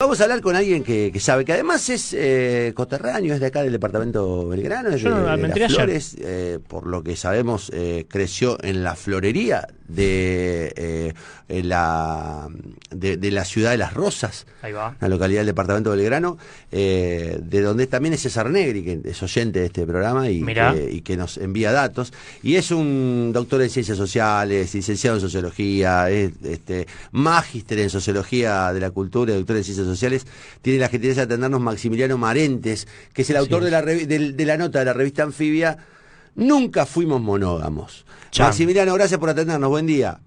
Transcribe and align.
Vamos 0.00 0.20
a 0.20 0.22
hablar 0.22 0.40
con 0.42 0.54
alguien 0.54 0.84
que, 0.84 1.10
que 1.12 1.18
sabe, 1.18 1.44
que 1.44 1.52
además 1.52 1.88
es 1.90 2.14
eh, 2.16 2.70
coterráneo, 2.76 3.34
es 3.34 3.40
de 3.40 3.46
acá 3.46 3.64
del 3.64 3.72
departamento 3.72 4.46
Belgrano, 4.46 4.90
es 4.90 5.02
de, 5.02 5.10
no- 5.10 5.16
de 5.36 5.42
las 5.48 5.54
flores, 5.74 6.16
eh, 6.20 6.60
por 6.68 6.86
lo 6.86 7.02
que 7.02 7.16
sabemos, 7.16 7.68
eh, 7.74 8.06
creció 8.08 8.62
en 8.62 8.84
la 8.84 8.94
florería 8.94 9.66
de, 9.88 10.72
eh, 10.76 11.14
en 11.48 11.68
la, 11.68 12.48
de, 12.90 13.16
de 13.16 13.30
la 13.30 13.44
ciudad 13.44 13.70
de 13.70 13.78
Las 13.78 13.94
Rosas, 13.94 14.46
Ahí 14.62 14.72
va. 14.72 14.94
la 15.00 15.08
localidad 15.08 15.40
del 15.40 15.46
departamento 15.46 15.90
Belgrano, 15.90 16.38
eh, 16.70 17.38
de 17.42 17.60
donde 17.62 17.86
también 17.86 18.14
es 18.14 18.20
César 18.20 18.50
Negri, 18.50 18.84
que 18.84 19.00
es 19.04 19.22
oyente 19.22 19.60
de 19.60 19.66
este 19.66 19.86
programa 19.86 20.28
y 20.30 20.44
que, 20.44 20.90
y 20.92 21.00
que 21.00 21.16
nos 21.16 21.38
envía 21.38 21.72
datos. 21.72 22.12
Y 22.42 22.56
es 22.56 22.70
un 22.70 23.30
doctor 23.32 23.62
en 23.62 23.70
ciencias 23.70 23.96
sociales, 23.96 24.74
licenciado 24.74 25.16
en 25.16 25.20
sociología, 25.22 26.10
es 26.10 26.32
este, 26.44 26.86
magíster 27.12 27.78
en 27.78 27.90
sociología 27.90 28.72
de 28.72 28.80
la 28.80 28.90
cultura 28.90 29.32
y 29.32 29.36
doctor 29.36 29.56
en 29.56 29.64
ciencias 29.64 29.86
sociales. 29.86 30.26
Tiene 30.62 30.78
la 30.80 30.88
gentileza 30.88 31.20
de 31.22 31.24
atendernos 31.34 31.60
Maximiliano 31.60 32.18
Marentes, 32.18 32.86
que 33.14 33.22
es 33.22 33.30
el 33.30 33.36
autor 33.36 33.64
de 33.64 33.70
la, 33.70 33.82
de 33.82 34.44
la 34.44 34.56
nota 34.58 34.80
de 34.80 34.84
la 34.84 34.92
revista 34.92 35.22
Anfibia. 35.22 35.78
Nunca 36.38 36.86
fuimos 36.86 37.20
monógamos. 37.20 38.06
Chan. 38.30 38.46
Maximiliano, 38.46 38.94
gracias 38.94 39.18
por 39.18 39.28
atendernos. 39.28 39.68
Buen 39.68 39.86
día. 39.86 40.20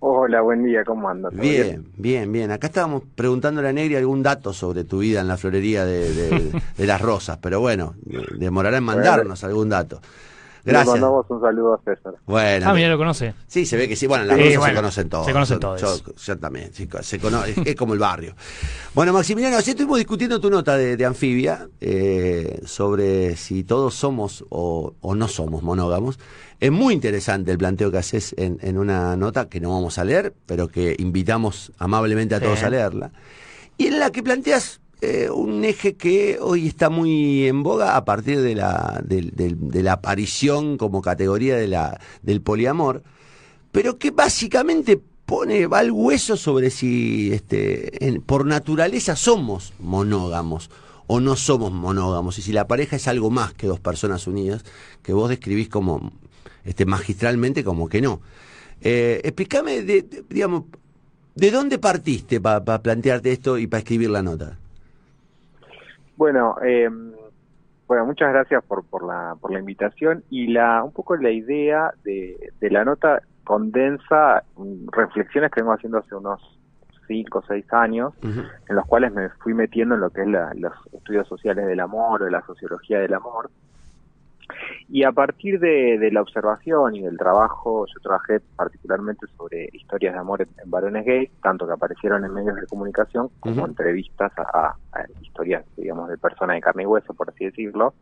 Hola, 0.00 0.42
buen 0.42 0.62
día, 0.62 0.84
¿cómo 0.84 1.08
andas? 1.08 1.32
¿Todo 1.32 1.40
Bien, 1.40 1.86
bien, 1.96 2.30
bien. 2.30 2.50
Acá 2.52 2.66
estábamos 2.68 3.02
preguntándole 3.16 3.68
a 3.68 3.72
Negri 3.72 3.96
algún 3.96 4.22
dato 4.22 4.52
sobre 4.52 4.84
tu 4.84 4.98
vida 4.98 5.20
en 5.22 5.26
la 5.28 5.36
florería 5.38 5.84
de, 5.86 6.12
de- 6.12 6.62
de 6.76 6.86
las 6.86 7.00
rosas, 7.00 7.38
pero 7.40 7.58
bueno, 7.58 7.94
demorará 8.36 8.76
en 8.76 8.84
mandarnos 8.84 9.42
algún 9.44 9.70
dato. 9.70 10.00
Le 10.68 10.74
Gracias. 10.74 10.92
mandamos 10.96 11.24
un 11.30 11.40
saludo 11.40 11.74
a 11.74 11.80
César. 11.82 12.12
Bueno, 12.26 12.66
Ah, 12.68 12.74
mira, 12.74 12.88
lo 12.90 12.98
conoce. 12.98 13.32
sí, 13.46 13.64
se 13.64 13.76
ve 13.78 13.88
que 13.88 13.96
sí. 13.96 14.06
Bueno, 14.06 14.24
en 14.24 14.28
las 14.28 14.36
Sí, 14.36 14.42
rosas 14.42 14.52
se 14.52 14.58
bueno, 14.58 14.74
conocen 14.76 15.08
todos. 15.08 15.26
se 15.26 15.32
conocen 15.32 15.60
todos. 15.60 15.80
Yo, 15.80 16.12
yo 16.14 16.38
también, 16.38 16.70
sí, 16.74 16.86
se 17.00 17.18
cono- 17.18 17.44
es, 17.44 17.56
es 17.64 17.74
como 17.74 17.94
el 17.94 17.98
barrio. 17.98 18.34
Bueno, 18.94 19.14
Maximiliano, 19.14 19.56
ayer 19.56 19.70
estuvimos 19.70 19.96
discutiendo 19.96 20.38
tu 20.40 20.50
nota 20.50 20.76
de, 20.76 20.98
de 20.98 21.04
anfibia 21.06 21.68
eh, 21.80 22.60
sobre 22.66 23.34
si 23.36 23.64
todos 23.64 23.94
somos 23.94 24.44
o, 24.50 24.92
o 25.00 25.14
no 25.14 25.26
somos 25.26 25.62
monógamos. 25.62 26.18
Es 26.60 26.70
muy 26.70 26.92
interesante 26.92 27.50
el 27.50 27.56
planteo 27.58 27.90
que 27.90 27.98
haces 27.98 28.34
en, 28.36 28.58
en 28.60 28.76
una 28.76 29.16
nota 29.16 29.48
que 29.48 29.60
no 29.60 29.70
vamos 29.70 29.96
a 29.98 30.04
leer, 30.04 30.34
pero 30.44 30.68
que 30.68 30.94
invitamos 30.98 31.72
amablemente 31.78 32.34
a 32.34 32.38
Sí. 32.40 32.44
todos 32.44 32.62
a 32.62 32.68
leerla. 32.70 33.10
Y 33.78 33.86
en 33.86 34.00
la 34.00 34.10
que 34.10 34.22
planteas 34.22 34.80
eh, 35.00 35.30
un 35.30 35.64
eje 35.64 35.94
que 35.96 36.38
hoy 36.40 36.66
está 36.66 36.90
muy 36.90 37.46
en 37.46 37.62
boga 37.62 37.96
a 37.96 38.04
partir 38.04 38.40
de 38.40 38.54
la, 38.54 39.00
de 39.04 39.82
la 39.82 39.92
aparición 39.92 40.76
como 40.76 41.02
categoría 41.02 41.56
de 41.56 41.68
la, 41.68 42.00
del 42.22 42.40
poliamor, 42.42 43.02
pero 43.72 43.98
que 43.98 44.10
básicamente 44.10 45.00
pone 45.26 45.66
va 45.66 45.80
al 45.80 45.90
hueso 45.92 46.36
sobre 46.36 46.70
si 46.70 47.32
este, 47.32 48.06
en- 48.06 48.22
por 48.22 48.46
naturaleza 48.46 49.14
somos 49.14 49.72
monógamos 49.78 50.70
o 51.06 51.20
no 51.20 51.36
somos 51.36 51.72
monógamos, 51.72 52.38
y 52.38 52.42
si 52.42 52.52
la 52.52 52.66
pareja 52.66 52.96
es 52.96 53.08
algo 53.08 53.30
más 53.30 53.54
que 53.54 53.66
dos 53.66 53.80
personas 53.80 54.26
unidas, 54.26 54.64
que 55.02 55.12
vos 55.12 55.28
describís 55.30 55.68
como 55.68 56.12
este, 56.64 56.84
magistralmente 56.86 57.64
como 57.64 57.88
que 57.88 58.00
no. 58.02 58.20
Eh, 58.80 59.20
explícame, 59.24 59.82
de- 59.82 60.24
digamos, 60.28 60.64
¿de 61.34 61.50
dónde 61.50 61.78
partiste 61.78 62.40
para 62.40 62.82
plantearte 62.82 63.32
esto 63.32 63.58
y 63.58 63.66
para 63.66 63.78
escribir 63.80 64.10
la 64.10 64.22
nota? 64.22 64.58
Bueno, 66.18 66.56
eh, 66.64 66.90
bueno, 67.86 68.04
muchas 68.06 68.32
gracias 68.32 68.64
por, 68.64 68.84
por, 68.88 69.06
la, 69.06 69.36
por 69.40 69.52
la 69.52 69.60
invitación 69.60 70.24
y 70.30 70.48
la 70.48 70.82
un 70.82 70.92
poco 70.92 71.16
la 71.16 71.30
idea 71.30 71.92
de, 72.02 72.36
de 72.60 72.70
la 72.70 72.84
nota 72.84 73.22
condensa 73.44 74.42
mm, 74.56 74.88
reflexiones 74.90 75.52
que 75.52 75.60
vengo 75.60 75.72
haciendo 75.74 75.98
hace 75.98 76.16
unos 76.16 76.40
cinco 77.06 77.38
o 77.38 77.42
seis 77.46 77.64
años, 77.72 78.12
en 78.68 78.74
los 78.76 78.84
cuales 78.84 79.12
me 79.12 79.28
fui 79.42 79.54
metiendo 79.54 79.94
en 79.94 80.00
lo 80.00 80.10
que 80.10 80.22
es 80.22 80.26
la- 80.28 80.52
los 80.56 80.72
estudios 80.92 81.28
sociales 81.28 81.64
del 81.66 81.78
amor 81.78 82.20
o 82.24 82.28
la 82.28 82.42
sociología 82.42 82.98
del 82.98 83.14
amor. 83.14 83.48
Y 84.88 85.04
a 85.04 85.12
partir 85.12 85.60
de, 85.60 85.98
de 85.98 86.10
la 86.10 86.22
observación 86.22 86.94
y 86.96 87.02
del 87.02 87.18
trabajo, 87.18 87.86
yo 87.86 88.00
trabajé 88.02 88.40
particularmente 88.56 89.26
sobre 89.36 89.68
historias 89.72 90.14
de 90.14 90.20
amor 90.20 90.42
en, 90.42 90.48
en 90.64 90.70
varones 90.70 91.04
gays, 91.04 91.30
tanto 91.42 91.66
que 91.66 91.74
aparecieron 91.74 92.24
en 92.24 92.32
medios 92.32 92.56
de 92.56 92.66
comunicación 92.66 93.28
como 93.40 93.66
entrevistas 93.66 94.32
a, 94.38 94.74
a- 94.92 95.04
historias, 95.22 95.64
digamos, 95.76 96.08
de 96.08 96.18
personas 96.18 96.56
de 96.56 96.60
carne 96.62 96.84
y 96.84 96.86
hueso, 96.86 97.12
por 97.14 97.28
así 97.28 97.44
decirlo. 97.44 97.94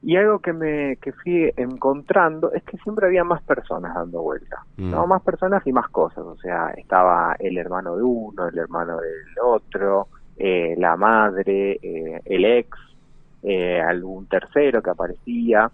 Y 0.00 0.14
algo 0.16 0.38
que 0.38 0.52
me 0.52 0.96
que 1.02 1.12
fui 1.12 1.52
encontrando 1.56 2.52
es 2.52 2.62
que 2.62 2.76
siempre 2.78 3.06
había 3.06 3.24
más 3.24 3.42
personas 3.42 3.94
dando 3.96 4.22
vuelta, 4.22 4.58
¿no? 4.76 5.04
Mm. 5.04 5.08
Más 5.08 5.22
personas 5.22 5.66
y 5.66 5.72
más 5.72 5.88
cosas. 5.88 6.18
O 6.24 6.36
sea, 6.36 6.70
estaba 6.76 7.34
el 7.40 7.58
hermano 7.58 7.96
de 7.96 8.04
uno, 8.04 8.46
el 8.46 8.56
hermano 8.56 8.98
del 8.98 9.24
otro, 9.42 10.06
eh, 10.36 10.76
la 10.78 10.96
madre, 10.96 11.80
eh, 11.82 12.20
el 12.24 12.44
ex, 12.44 12.78
eh, 13.42 13.80
algún 13.80 14.26
tercero 14.28 14.82
que 14.82 14.90
aparecía. 14.90 15.72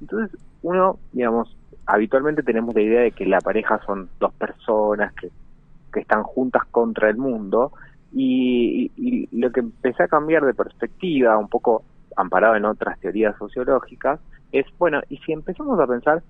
Entonces, 0.00 0.38
uno, 0.62 1.00
digamos, 1.12 1.58
habitualmente 1.86 2.42
tenemos 2.42 2.74
la 2.74 2.82
idea 2.82 3.00
de 3.02 3.12
que 3.12 3.26
la 3.26 3.40
pareja 3.40 3.80
son 3.86 4.10
dos 4.20 4.34
personas 4.34 5.12
que, 5.14 5.30
que 5.92 6.00
están 6.00 6.22
juntas 6.22 6.62
contra 6.70 7.10
el 7.10 7.16
mundo. 7.16 7.72
Y, 8.12 8.92
y- 8.96 9.26
y 9.32 9.40
lo 9.40 9.52
que 9.52 9.60
empecé 9.60 10.02
a 10.04 10.08
cambiar 10.08 10.44
de 10.44 10.54
perspectiva, 10.54 11.38
un 11.38 11.48
poco 11.48 11.86
amparado 12.16 12.56
en 12.56 12.64
otras 12.64 12.98
teorías 13.00 13.36
sociológicas, 13.38 14.20
es, 14.52 14.66
bueno, 14.78 15.00
y 15.08 15.18
si 15.18 15.32
empezamos 15.32 15.78
a 15.80 15.86
pensar 15.86 16.24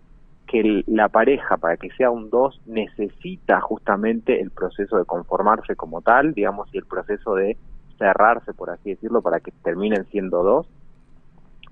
que 0.47 0.61
el- 0.61 0.85
la 0.87 1.09
pareja, 1.09 1.57
para 1.59 1.77
que 1.77 1.91
sea 1.97 2.11
un 2.11 2.31
dos, 2.31 2.61
necesita 2.65 3.61
justamente 3.61 4.41
el 4.41 4.51
proceso 4.51 4.97
de 4.99 5.05
conformarse 5.07 5.77
como 5.77 6.03
tal, 6.03 6.35
digamos, 6.35 6.69
y 6.73 6.79
el 6.79 6.87
proceso 6.87 7.35
de 7.35 7.59
cerrarse, 8.01 8.53
por 8.55 8.71
así 8.71 8.91
decirlo, 8.91 9.23
para 9.23 9.39
que 9.39 9.53
terminen 9.63 10.05
siendo 10.07 10.43
dos. 10.43 10.67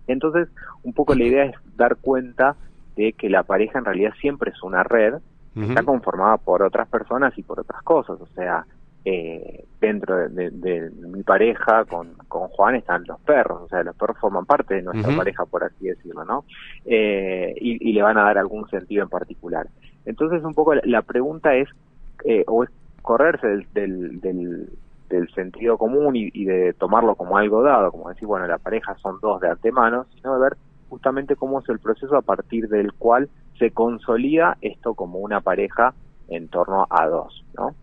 Entonces, 0.07 0.49
un 0.85 0.93
poco 0.93 1.15
la 1.15 1.25
idea 1.25 1.45
es 1.47 1.57
dar 1.77 1.97
cuenta 1.97 2.55
de 2.97 3.13
que 3.15 3.29
la 3.29 3.43
pareja 3.43 3.79
en 3.79 3.85
realidad 3.85 4.13
siempre 4.21 4.51
es 4.53 4.63
una 4.63 4.83
red, 4.85 5.15
está 5.71 5.83
conformada 5.83 6.37
por 6.37 6.63
otras 6.63 6.89
personas 6.89 7.37
y 7.37 7.43
por 7.43 7.59
otras 7.61 7.83
cosas. 7.83 8.21
O 8.21 8.27
sea, 8.35 8.65
eh, 9.05 9.65
dentro 9.81 10.17
de, 10.17 10.29
de- 10.29 10.51
de 10.51 10.91
mi 11.09 11.23
pareja 11.23 11.85
con, 11.87 12.13
con 12.29 12.49
Juan 12.49 12.75
están 12.77 13.05
los 13.07 13.19
perros, 13.21 13.63
o 13.63 13.69
sea, 13.69 13.83
los 13.83 13.97
perros 13.97 14.19
forman 14.21 14.45
parte 14.47 14.75
de 14.75 14.83
nuestra 14.83 15.11
pareja, 15.17 15.45
por 15.47 15.65
así 15.65 15.87
decirlo, 15.89 16.25
¿no? 16.25 16.45
Eh, 16.85 17.55
y, 17.61 17.89
y 17.91 17.93
le 17.93 18.03
van 18.03 18.19
a 18.19 18.23
dar 18.25 18.39
algún 18.39 18.69
sentido 18.69 19.03
en 19.03 19.09
particular. 19.09 19.67
Entonces, 20.05 20.43
un 20.45 20.55
poco 20.55 20.75
la, 20.75 20.83
la 20.85 21.03
pregunta 21.03 21.55
es, 21.55 21.69
eh, 22.25 22.45
o 22.47 22.65
es 22.65 22.71
correrse 23.03 23.47
del, 23.47 23.67
del, 23.73 24.21
del, 24.21 24.69
del 25.09 25.29
sentido 25.35 25.79
común 25.79 26.17
y, 26.17 26.31
y 26.33 26.45
de 26.45 26.73
tomarlo 26.75 27.15
como 27.15 27.39
algo 27.39 27.63
dado, 27.63 27.91
como 27.91 28.09
decir, 28.09 28.27
bueno, 28.27 28.47
la 28.47 28.59
pareja 28.59 28.97
son 29.03 29.19
dos 29.21 29.41
de 29.41 29.49
antemano, 29.49 30.07
sino 30.15 30.35
de 30.35 30.41
ver 30.41 30.57
justamente 30.89 31.37
cómo 31.37 31.61
es 31.61 31.69
el 31.69 31.79
proceso 31.79 32.17
a 32.17 32.23
partir 32.23 32.69
del 32.69 32.93
cual 32.93 33.29
se 33.59 33.71
consolida 33.71 34.57
esto 34.61 34.95
como 34.95 35.19
una 35.19 35.41
pareja 35.41 35.95
en 36.29 36.49
torno 36.49 36.87
a 36.91 37.07
dos, 37.07 37.45
¿no? 37.57 37.75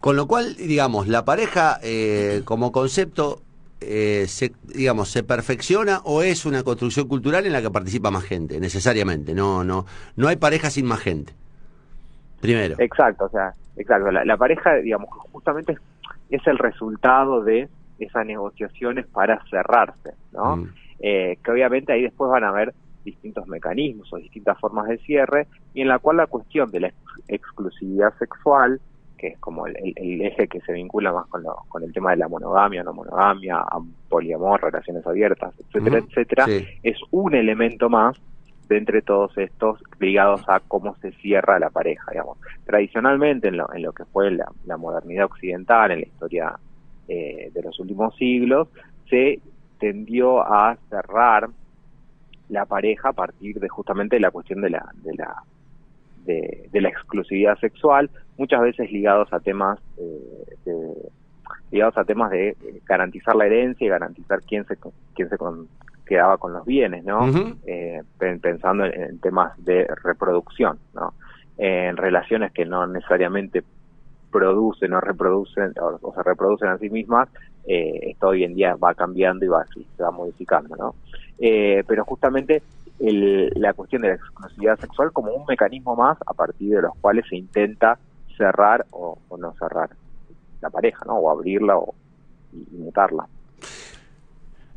Con 0.00 0.16
lo 0.16 0.26
cual, 0.26 0.56
digamos, 0.56 1.08
la 1.08 1.24
pareja 1.26 1.78
eh, 1.82 2.40
como 2.46 2.72
concepto, 2.72 3.42
eh, 3.82 4.24
se, 4.28 4.52
digamos, 4.64 5.10
se 5.10 5.22
perfecciona 5.22 6.00
o 6.04 6.22
es 6.22 6.46
una 6.46 6.62
construcción 6.62 7.06
cultural 7.06 7.46
en 7.46 7.52
la 7.52 7.60
que 7.60 7.70
participa 7.70 8.10
más 8.10 8.24
gente, 8.24 8.60
necesariamente. 8.60 9.34
No, 9.34 9.62
no, 9.62 9.84
no 10.16 10.28
hay 10.28 10.36
pareja 10.36 10.70
sin 10.70 10.86
más 10.86 11.00
gente. 11.00 11.34
Primero. 12.40 12.76
Exacto, 12.78 13.26
o 13.26 13.28
sea, 13.28 13.54
exacto. 13.80 14.10
La, 14.10 14.24
la 14.24 14.36
pareja, 14.36 14.74
digamos, 14.76 15.08
justamente 15.32 15.76
es, 16.30 16.46
el 16.46 16.58
resultado 16.58 17.42
de 17.42 17.68
esas 17.98 18.24
negociaciones 18.26 19.06
para 19.06 19.42
cerrarse, 19.50 20.12
¿no? 20.32 20.56
Mm. 20.56 20.68
Eh, 21.00 21.38
que 21.42 21.50
obviamente 21.50 21.92
ahí 21.92 22.02
después 22.02 22.30
van 22.30 22.44
a 22.44 22.48
haber 22.50 22.72
distintos 23.04 23.46
mecanismos 23.46 24.12
o 24.12 24.16
distintas 24.16 24.58
formas 24.60 24.86
de 24.88 24.98
cierre 24.98 25.46
y 25.74 25.80
en 25.82 25.88
la 25.88 25.98
cual 25.98 26.18
la 26.18 26.26
cuestión 26.26 26.70
de 26.70 26.80
la 26.80 26.88
ex- 26.88 26.96
exclusividad 27.28 28.12
sexual, 28.18 28.80
que 29.16 29.28
es 29.28 29.38
como 29.38 29.66
el, 29.66 29.76
el- 29.78 29.94
el 29.96 30.20
eje 30.22 30.48
que 30.48 30.60
se 30.60 30.72
vincula 30.74 31.12
más 31.12 31.26
con, 31.28 31.42
lo- 31.42 31.56
con 31.68 31.82
el 31.82 31.92
tema 31.92 32.10
de 32.10 32.18
la 32.18 32.28
monogamia, 32.28 32.82
no 32.82 32.92
monogamia, 32.92 33.64
poliamor, 34.08 34.62
relaciones 34.62 35.06
abiertas, 35.06 35.54
etcétera, 35.58 35.98
etcétera, 35.98 36.44
sí. 36.46 36.66
es 36.82 36.98
un 37.10 37.34
elemento 37.34 37.88
más 37.88 38.16
de 38.70 38.78
entre 38.78 39.02
todos 39.02 39.36
estos 39.36 39.82
ligados 39.98 40.48
a 40.48 40.60
cómo 40.60 40.94
se 41.02 41.10
cierra 41.14 41.58
la 41.58 41.70
pareja, 41.70 42.04
digamos. 42.12 42.38
Tradicionalmente, 42.64 43.48
en 43.48 43.56
lo, 43.56 43.72
en 43.74 43.82
lo 43.82 43.92
que 43.92 44.04
fue 44.04 44.30
la, 44.30 44.76
modernidad 44.76 45.24
occidental, 45.24 45.90
en 45.90 46.00
la 46.00 46.06
historia 46.06 46.52
eh, 47.08 47.50
de 47.52 47.62
los 47.62 47.78
últimos 47.80 48.14
siglos, 48.14 48.68
se 49.10 49.40
tendió 49.80 50.40
a 50.42 50.76
cerrar 50.88 51.48
la 52.48 52.64
pareja 52.64 53.08
a 53.08 53.12
partir 53.12 53.58
de 53.58 53.68
justamente 53.68 54.20
la 54.20 54.30
cuestión 54.30 54.60
de 54.60 54.70
la, 54.70 54.88
de 55.02 55.14
la 55.14 55.42
de, 56.24 56.80
la 56.80 56.88
exclusividad 56.90 57.58
sexual, 57.58 58.08
muchas 58.38 58.60
veces 58.60 58.92
ligados 58.92 59.32
a 59.32 59.40
temas 59.40 59.80
eh, 59.98 60.54
de- 60.64 61.10
ligados 61.72 61.98
a 61.98 62.04
temas 62.04 62.30
de 62.30 62.50
eh, 62.50 62.56
garantizar 62.86 63.34
la 63.34 63.46
herencia 63.46 63.84
y 63.84 63.90
garantizar 63.90 64.42
quién 64.42 64.64
se 64.66 64.76
quién 65.14 65.28
se 65.28 65.36
quedaba 66.10 66.38
con 66.38 66.52
los 66.52 66.64
bienes, 66.66 67.04
¿no? 67.04 67.28
Eh, 67.66 68.02
pen- 68.18 68.40
pensando 68.40 68.84
en, 68.84 69.00
en 69.00 69.20
temas 69.20 69.52
de 69.64 69.86
reproducción, 70.02 70.78
¿no? 70.92 71.14
en 71.56 71.96
relaciones 71.96 72.52
que 72.52 72.64
no 72.64 72.86
necesariamente 72.86 73.62
producen 74.30 74.94
o 74.94 75.00
reproducen 75.00 75.74
o, 75.80 76.12
se 76.14 76.22
reproducen 76.22 76.68
a 76.68 76.78
sí 76.78 76.88
mismas, 76.88 77.28
eh, 77.66 78.10
esto 78.10 78.28
hoy 78.28 78.44
en 78.44 78.54
día 78.54 78.76
va 78.76 78.94
cambiando 78.94 79.44
y 79.44 79.48
va, 79.48 79.64
se 79.96 80.02
va 80.02 80.10
modificando, 80.10 80.74
¿no? 80.76 80.94
Eh, 81.38 81.84
pero 81.86 82.04
justamente 82.04 82.62
la 82.98 83.72
cuestión 83.74 84.02
de 84.02 84.08
la 84.08 84.14
exclusividad 84.14 84.78
sexual 84.80 85.12
como 85.12 85.32
un 85.32 85.44
mecanismo 85.46 85.94
más 85.96 86.18
a 86.26 86.34
partir 86.34 86.76
de 86.76 86.82
los 86.82 86.92
cuales 87.00 87.24
se 87.28 87.36
intenta 87.36 87.98
cerrar 88.36 88.86
o, 88.90 89.18
no 89.38 89.54
cerrar 89.58 89.90
la 90.60 90.70
pareja, 90.70 91.04
¿no? 91.06 91.16
O 91.16 91.30
abrirla 91.30 91.76
o 91.76 91.94
y, 92.52 92.76
mutarla. 92.76 93.26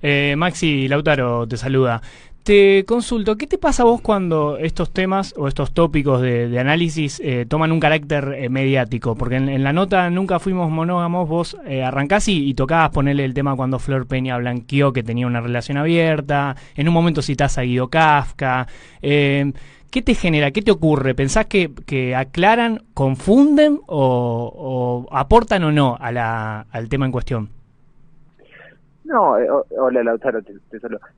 Eh, 0.04 0.36
Maxi 0.38 0.88
Lautaro 0.88 1.48
te 1.48 1.58
saluda. 1.58 2.02
Te 2.44 2.84
consulto, 2.84 3.38
¿qué 3.38 3.48
te 3.48 3.58
pasa 3.58 3.84
a 3.84 3.86
vos 3.86 4.02
cuando 4.02 4.58
estos 4.58 4.92
temas 4.92 5.34
o 5.38 5.48
estos 5.48 5.74
tópicos 5.74 6.22
de, 6.22 6.60
análisis 6.60 7.22
eh, 7.24 7.46
toman 7.48 7.72
un 7.72 7.80
carácter 7.80 8.36
eh, 8.38 8.50
mediático? 8.50 9.16
Porque 9.16 9.38
en, 9.38 9.64
la 9.64 9.72
nota 9.72 10.10
Nunca 10.10 10.40
fuimos 10.40 10.70
monógamos, 10.70 11.30
vos 11.30 11.58
eh, 11.66 11.84
arrancás 11.84 12.28
y, 12.28 12.54
tocabas 12.54 12.90
ponerle 12.90 13.24
el 13.24 13.34
tema 13.34 13.56
cuando 13.56 13.80
Flor 13.80 14.08
Peña 14.08 14.38
blanqueó 14.38 14.92
que 14.92 15.04
tenía 15.04 15.26
una 15.26 15.40
relación 15.40 15.78
abierta, 15.78 16.58
en 16.76 16.90
un 16.90 16.94
momento 16.94 17.22
citás 17.22 17.58
a 17.58 17.62
Guido 17.62 17.88
Kafka. 17.88 18.68
¿Qué 19.02 20.02
te 20.04 20.14
genera? 20.14 20.52
¿Qué 20.52 20.62
te 20.62 20.72
ocurre? 20.72 21.16
¿Pensás 21.16 21.46
que, 21.46 22.14
aclaran, 22.14 22.84
confunden 22.94 23.80
o, 23.88 25.08
aportan 25.14 25.64
o 25.64 25.72
no 25.72 25.98
al 25.98 26.90
tema 26.90 27.06
en 27.06 27.12
cuestión? 27.14 27.63
No, 29.06 29.38
eh, 29.38 29.48
hola 29.78 30.04
Lautaro, 30.04 30.42
te, 30.42 30.54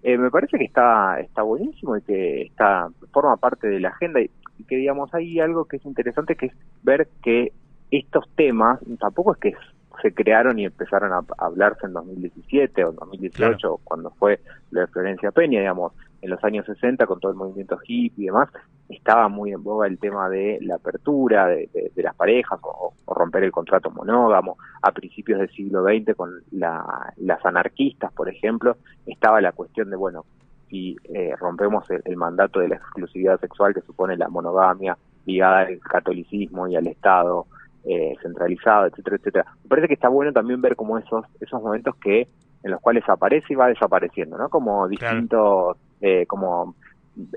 eh, 0.03 0.17
me 0.17 0.31
parece 0.31 0.57
que 0.57 0.65
está 0.65 1.19
está 1.19 1.43
buenísimo 1.43 1.95
y 1.97 2.01
que 2.01 2.41
está 2.43 2.89
forma 3.11 3.37
parte 3.37 3.67
de 3.67 3.79
la 3.79 3.89
agenda 3.89 4.21
y, 4.21 4.29
que 4.67 4.77
digamos 4.77 5.13
hay 5.13 5.39
algo 5.39 5.65
que 5.65 5.77
es 5.77 5.85
interesante 5.85 6.35
que 6.35 6.47
es 6.47 6.53
ver 6.81 7.07
que 7.21 7.51
estos 7.91 8.27
temas 8.35 8.79
tampoco 8.99 9.33
es 9.33 9.39
que 9.39 9.53
se 10.01 10.13
crearon 10.13 10.57
y 10.57 10.65
empezaron 10.65 11.13
a, 11.13 11.21
hablarse 11.37 11.85
en 11.85 11.93
2017 11.93 12.85
o 12.85 12.91
2018 12.93 13.81
cuando 13.83 14.09
fue 14.11 14.39
lo 14.71 14.81
de 14.81 14.87
Florencia 14.87 15.31
Peña, 15.31 15.59
digamos, 15.59 15.93
en 16.25 16.31
los 16.31 16.44
años 16.44 16.66
60 16.66 17.06
con 17.06 17.19
todo 17.19 17.31
el 17.31 17.38
movimiento 17.38 17.77
hippie 17.86 18.24
y 18.24 18.25
demás, 18.25 18.50
estaba 18.89 19.30
muy 19.30 19.51
en 19.51 19.63
boga 19.63 19.86
el 19.86 20.00
tema 20.00 20.27
de 20.27 20.57
la 20.62 20.75
apertura 20.75 21.48
de, 21.48 21.69
las 21.95 22.16
parejas 22.16 22.60
o, 22.63 22.94
romper 23.07 23.44
el 23.44 23.51
contrato 23.51 23.92
monógamo. 23.92 24.57
A 24.81 24.92
principios 24.92 25.39
del 25.39 25.50
siglo 25.51 25.83
XX 25.83 26.16
con 26.16 26.31
las 26.51 27.45
anarquistas, 27.45 28.12
por 28.12 28.27
ejemplo, 28.27 28.77
estaba 29.06 29.39
la 29.39 29.51
cuestión 29.51 29.92
de, 29.92 29.95
bueno, 29.95 30.25
si 30.68 30.95
eh, 31.13 31.36
rompemos 31.39 31.86
el, 31.89 32.18
mandato 32.18 32.60
de 32.60 32.69
la 32.69 32.75
exclusividad 32.78 33.39
sexual 33.39 33.75
que 33.75 33.81
supone 33.81 34.18
la 34.18 34.28
monogamia 34.28 34.98
ligada 35.28 35.60
al 35.60 35.80
catolicismo 35.80 36.68
y 36.68 36.75
al 36.75 36.88
Estado 36.88 37.45
eh, 37.83 38.16
centralizado, 38.21 38.88
etcétera, 38.88 39.18
etcétera. 39.18 39.45
Me 39.63 39.69
parece 39.69 39.88
que 39.88 39.94
está 39.94 40.10
bueno 40.10 40.33
también 40.33 40.60
ver 40.60 40.75
como 40.75 40.98
esos, 40.98 41.24
esos 41.39 41.62
momentos 41.62 41.95
que 41.98 42.28
en 42.66 42.71
los 42.71 42.81
cuales 42.81 43.07
aparece 43.07 43.54
y 43.54 43.56
va 43.56 43.68
desapareciendo, 43.68 44.39
¿no? 44.39 44.50
Como 44.50 44.88
distintos, 44.88 45.78
eh, 46.01 46.25
como 46.25 46.75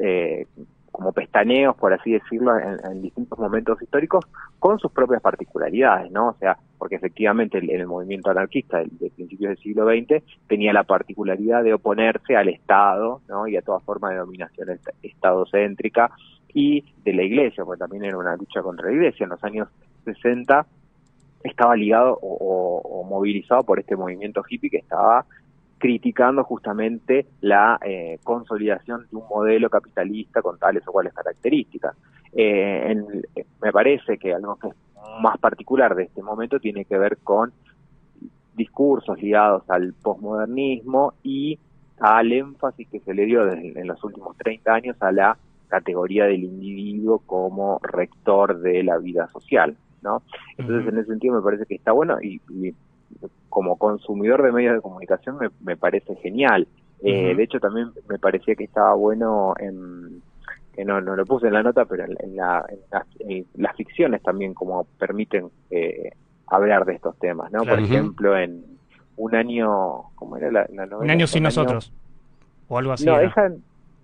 eh, 0.01 0.47
como 0.99 1.13
pestaneos, 1.13 1.77
por 1.77 1.93
así 1.93 2.11
decirlo, 2.11 2.59
en, 2.59 3.03
distintos 3.03 3.39
momentos 3.39 3.81
históricos, 3.81 4.25
con 4.59 4.81
sus 4.81 4.91
propias 4.91 5.23
particularidades, 5.23 6.11
¿no? 6.11 6.31
O 6.31 6.37
sea, 6.41 6.59
porque 6.77 6.97
efectivamente 6.97 7.59
el, 7.59 7.71
el 7.71 7.87
movimiento 7.87 8.31
anarquista 8.31 8.79
de, 8.79 9.11
principios 9.11 9.51
del 9.51 9.59
siglo 9.59 9.87
XX 9.87 10.25
tenía 10.49 10.73
la 10.73 10.83
particularidad 10.83 11.63
de 11.63 11.75
oponerse 11.75 12.35
al 12.35 12.49
Estado, 12.49 13.21
¿no? 13.29 13.47
Y 13.47 13.57
a 13.57 13.63
toda 13.63 13.79
forma 13.79 14.11
de 14.11 14.17
dominación 14.17 14.71
estadocéntrica 15.03 16.11
y 16.53 16.85
de 17.05 17.13
la 17.13 17.23
Iglesia, 17.23 17.65
porque 17.65 17.79
también 17.79 18.05
era 18.05 18.19
una 18.19 18.35
lucha 18.35 18.61
contra 18.63 18.87
la 18.87 18.93
Iglesia. 18.93 19.23
En 19.23 19.31
los 19.31 19.45
años 19.45 19.69
60 20.05 20.67
estaba 21.45 21.77
ligado 21.77 22.19
o, 22.21 23.05
movilizado 23.09 23.63
por 23.63 23.79
este 23.79 23.97
movimiento 23.97 24.43
hippie 24.49 24.71
que 24.71 24.79
estaba 24.79 25.25
criticando 25.79 26.45
justamente 26.45 27.27
la 27.41 27.79
eh, 27.85 28.19
consolidación 28.25 29.07
de 29.11 29.17
un 29.17 29.25
modelo 29.29 29.71
capitalista 29.71 30.43
con 30.43 30.59
tales 30.59 30.87
o 30.87 30.93
cuales 30.93 31.13
características. 31.15 31.97
Eh, 32.33 32.95
me 33.63 33.73
parece 33.73 34.19
que 34.19 34.35
algo 34.35 34.57
que 34.57 34.69
es 34.69 34.75
más 35.21 35.39
particular 35.39 35.95
de 35.95 36.05
este 36.05 36.23
momento 36.23 36.61
tiene 36.61 36.85
que 36.85 36.99
ver 36.99 37.19
con 37.19 37.53
discursos 38.55 39.21
ligados 39.23 39.63
al 39.71 39.95
posmodernismo 39.95 41.15
y 41.23 41.59
al 42.01 42.33
énfasis 42.33 42.89
que 42.89 43.01
se 43.01 43.15
le 43.15 43.25
dio 43.25 43.51
en 43.51 43.87
los 43.87 44.03
últimos 44.05 44.37
30 44.37 44.73
años 44.73 44.97
a 45.01 45.13
la 45.13 45.39
categoría 45.69 46.25
del 46.25 46.45
individuo 46.45 47.21
como 47.21 47.79
rector 47.83 48.61
de 48.61 48.83
la 48.83 48.99
vida 48.99 49.29
social. 49.29 49.77
¿no? 50.03 50.23
Entonces, 50.57 50.93
en 50.93 50.99
ese 50.99 51.09
sentido 51.09 51.35
me 51.35 51.43
parece 51.43 51.67
que 51.67 51.77
está 51.77 51.93
bueno 51.93 52.21
y, 52.21 52.41
como 53.49 53.77
consumidor 53.77 54.43
de 54.43 54.53
medios 54.53 54.75
de 54.75 54.81
comunicación 54.81 55.39
me, 55.61 55.77
parece 55.77 56.17
genial. 56.17 56.67
Eh, 57.03 57.35
de 57.35 57.43
hecho, 57.43 57.61
también 57.61 57.91
me 58.09 58.19
parecía 58.19 58.55
que 58.55 58.65
estaba 58.65 58.95
bueno 58.95 59.55
en 59.59 60.21
que 60.75 60.85
no, 60.85 61.01
no 61.01 61.17
lo 61.17 61.27
puse 61.27 61.49
en 61.49 61.55
la 61.55 61.63
nota, 61.63 61.85
pero 61.87 62.05
en, 62.05 62.37
la, 62.37 62.65
las 63.55 63.77
ficciones 63.77 64.23
también 64.23 64.55
como 64.55 64.85
permiten 64.99 65.51
eh, 65.71 66.13
hablar 66.47 66.85
de 66.85 66.95
estos 66.95 67.19
temas, 67.19 67.51
¿no? 67.51 67.65
Por 67.65 67.81
ejemplo, 67.81 68.37
en 68.37 68.65
un 69.17 69.35
año, 69.35 70.05
¿cómo 70.15 70.37
era 70.37 70.53
la, 70.53 70.67
novela? 70.69 70.99
Un 70.99 71.11
año 71.11 71.27
sin 71.27 71.43
nosotros, 71.43 71.93
o 72.69 72.79
algo 72.79 72.93
así. 72.93 73.05
No, 73.05 73.19
esa, 73.19 73.51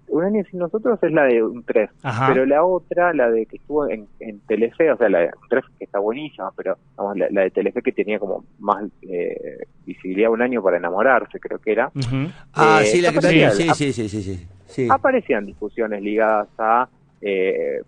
un 0.08 0.24
año 0.24 0.44
sin 0.50 0.58
nosotros 0.58 0.98
es 1.02 1.12
la 1.12 1.24
de 1.24 1.42
un 1.42 1.62
3, 1.62 1.90
pero 2.28 2.46
la 2.46 2.64
otra, 2.64 3.12
la 3.12 3.30
de 3.30 3.46
que 3.46 3.56
estuvo 3.56 3.88
en, 3.88 4.06
en 4.20 4.40
Telefe, 4.40 4.90
o 4.90 4.96
sea, 4.96 5.08
la 5.08 5.20
de 5.20 5.26
un 5.26 5.48
3 5.48 5.64
que 5.78 5.84
está 5.84 5.98
buenísima, 5.98 6.50
pero 6.56 6.76
vamos, 6.96 7.16
la, 7.16 7.42
de 7.42 7.50
Telefe 7.50 7.82
que 7.82 7.92
tenía 7.92 8.18
como 8.18 8.44
más 8.58 8.84
eh, 9.02 9.66
visibilidad 9.84 10.30
un 10.30 10.42
año 10.42 10.62
para 10.62 10.76
enamorarse, 10.76 11.40
creo 11.40 11.58
que 11.58 11.72
era. 11.72 11.90
Ah, 12.52 12.80
eh, 12.82 12.86
sí, 12.86 13.00
la 13.00 13.12
que 13.12 13.20
sí, 13.20 13.68
sí, 13.74 13.92
sí, 13.92 14.08
sí, 14.08 14.48
sí, 14.66 14.88
Aparecían 14.90 15.46
discusiones 15.46 16.02
ligadas 16.02 16.48
a 16.58 16.88
eh, 17.20 17.82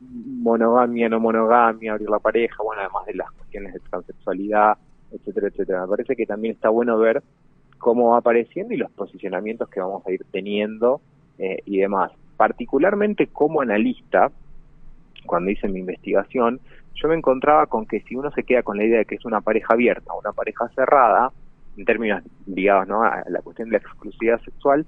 monogamia, 0.00 1.08
no 1.08 1.20
monogamia, 1.20 1.92
abrir 1.92 2.10
la 2.10 2.18
pareja, 2.18 2.62
bueno, 2.62 2.82
además 2.82 3.06
de 3.06 3.14
las 3.14 3.30
cuestiones 3.32 3.74
de 3.74 3.80
transexualidad, 3.80 4.76
etcétera, 5.12 5.48
etcétera. 5.48 5.82
Me 5.82 5.88
parece 5.88 6.16
que 6.16 6.26
también 6.26 6.54
está 6.54 6.68
bueno 6.68 6.98
ver 6.98 7.22
cómo 7.78 8.10
va 8.10 8.18
apareciendo 8.18 8.74
y 8.74 8.76
los 8.76 8.90
posicionamientos 8.92 9.68
que 9.68 9.80
vamos 9.80 10.06
a 10.06 10.12
ir 10.12 10.24
teniendo 10.30 11.00
eh, 11.38 11.58
y 11.64 11.78
demás. 11.78 12.12
Particularmente 12.36 13.28
como 13.28 13.60
analista, 13.60 14.30
cuando 15.24 15.50
hice 15.50 15.68
mi 15.68 15.80
investigación, 15.80 16.60
yo 16.94 17.08
me 17.08 17.16
encontraba 17.16 17.66
con 17.66 17.86
que 17.86 18.00
si 18.00 18.16
uno 18.16 18.30
se 18.30 18.42
queda 18.42 18.62
con 18.62 18.76
la 18.76 18.84
idea 18.84 18.98
de 18.98 19.04
que 19.04 19.16
es 19.16 19.24
una 19.24 19.40
pareja 19.40 19.74
abierta 19.74 20.12
o 20.12 20.20
una 20.20 20.32
pareja 20.32 20.68
cerrada, 20.74 21.30
en 21.76 21.84
términos 21.84 22.22
ligados 22.46 22.88
¿no? 22.88 23.02
a 23.02 23.22
la 23.28 23.42
cuestión 23.42 23.68
de 23.68 23.72
la 23.72 23.78
exclusividad 23.78 24.40
sexual, 24.40 24.86